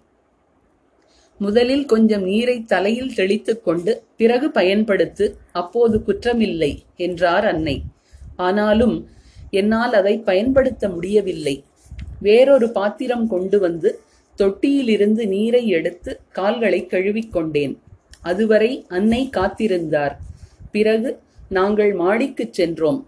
முதலில் 1.41 1.85
கொஞ்சம் 1.85 2.23
நீரை 2.23 2.65
தலையில் 2.65 3.15
தெளித்துக் 3.15 3.65
கொண்டு 3.65 4.03
பிறகு 4.17 4.49
பயன்படுத்து 4.49 5.35
அப்போது 5.53 6.03
குற்றமில்லை 6.07 6.73
என்றார் 6.97 7.47
அன்னை. 7.47 7.83
ஆனாலும் 8.37 9.09
என்னால் 9.51 9.93
அதை 9.93 10.19
பயன்படுத்த 10.19 10.89
முடியவில்லை. 10.89 11.65
வேறொரு 12.21 12.71
பாத்திரம் 12.71 13.29
கொண்டு 13.29 13.59
வந்து 13.59 14.01
தொட்டியிலிருந்து 14.39 15.27
நீரை 15.27 15.67
எடுத்து 15.69 16.21
கால்களை 16.33 16.87
கழுவிக்கொண்டேன் 16.87 17.79
அதுவரை 18.21 18.85
அன்னை 18.89 19.31
காத்திருந்தார். 19.37 20.15
பிறகு 20.71 21.19
நாங்கள் 21.49 21.97
மாடிக்குச் 21.97 22.53
சென்றோம். 22.53 23.01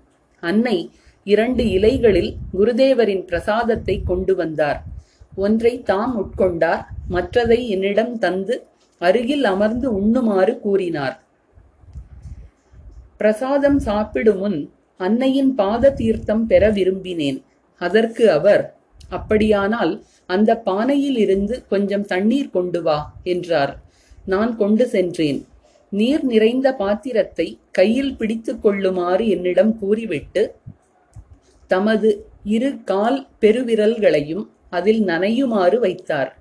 அன்னை 0.42 0.90
இரண்டு 1.25 1.64
இலைகளில் 1.71 2.33
குருதேவரின் 2.59 3.27
பிரசாதத்தை 3.27 4.03
கொண்டு 4.03 4.35
வந்தார். 4.35 4.83
ஒன்றை 5.37 5.83
தாம் 5.83 6.14
உட்கொண்டார் 6.23 6.83
மற்றதை 7.11 7.59
என்னிடம் 7.66 8.18
தந்து 8.18 8.66
அருகில் 8.99 9.45
அமர்ந்து 9.45 9.87
உண்ணுமாறு 10.01 10.61
கூறினார். 10.61 11.16
பிரசாதம் 13.16 13.79
சாப்பிடும் 13.79 14.38
முன் 14.38 14.71
அன்னையின் 14.97 15.55
பாத 15.55 15.90
தீர்த்தம் 15.90 16.47
பெற 16.47 16.71
விரும்பினேன். 16.71 17.42
அதற்கு 17.81 18.31
அவர் 18.31 18.75
அப்படியானால் 19.09 20.05
அந்த 20.27 20.51
பானையில் 20.57 21.18
இருந்து 21.18 21.64
கொஞ்சம் 21.68 22.05
தண்ணீர் 22.05 22.51
கொண்டு 22.51 22.83
வா 22.83 22.99
என்றார். 23.23 23.73
நான் 24.27 24.57
கொண்டு 24.57 24.88
சென்றேன். 24.88 25.40
நீர் 25.90 26.25
நிறைந்த 26.25 26.68
பாத்திரத்தை 26.73 27.59
கையில் 27.71 28.16
பிடித்துக் 28.16 28.62
கொள்ளுமாறு 28.62 29.29
என்னிடம் 29.29 29.79
கூறிவிட்டு 29.79 30.55
தமது 31.66 32.11
இரு 32.45 32.71
கால் 32.85 33.27
பெருவிரல்களையும் 33.40 34.45
அதில் 34.72 35.04
நனையுமாறு 35.04 35.78
வைத்தார். 35.78 36.37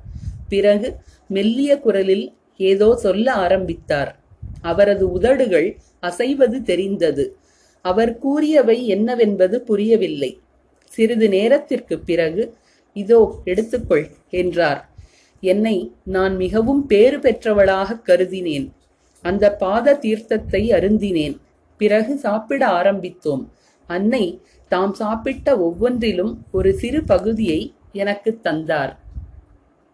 பிறகு 0.50 0.96
மெல்லிய 1.28 1.80
குரலில் 1.80 2.34
ஏதோ 2.58 2.96
சொல்ல 2.96 3.34
ஆரம்பித்தார். 3.34 4.20
அவரது 4.62 5.12
உதடுகள் 5.12 5.78
அசைவது 6.00 6.62
தெரிந்தது. 6.62 7.36
அவர் 7.82 8.18
கூறியவை 8.18 8.88
என்னவென்பது 8.88 9.62
புரியவில்லை. 9.62 10.40
சிறிது 10.86 11.30
நேரத்திற்குப் 11.30 12.06
பிறகு 12.06 12.54
இதோ 12.94 13.42
எடுத்துக்கொள் 13.46 14.10
என்றார். 14.30 14.90
என்னை 15.42 15.92
நான் 16.04 16.36
மிகவும் 16.36 16.86
பேறு 16.86 17.18
பெற்றவளாக 17.18 18.02
கருதினேன். 18.06 18.72
அந்த 19.22 19.56
பாத 19.56 20.00
தீர்த்தத்தை 20.02 20.72
அருந்தினேன். 20.72 21.38
பிறகு 21.78 22.18
சாப்பிட 22.18 22.68
ஆரம்பித்தோம். 22.68 23.48
அன்னை 23.88 24.42
தாம் 24.70 24.94
சாப்பிட்ட 24.94 25.60
ஒவ்வொன்றிலும் 25.60 26.38
ஒரு 26.52 26.74
சிறு 26.74 27.04
பகுதியை 27.04 27.74
எனக்குத் 27.92 28.44
தந்தார். 28.44 29.01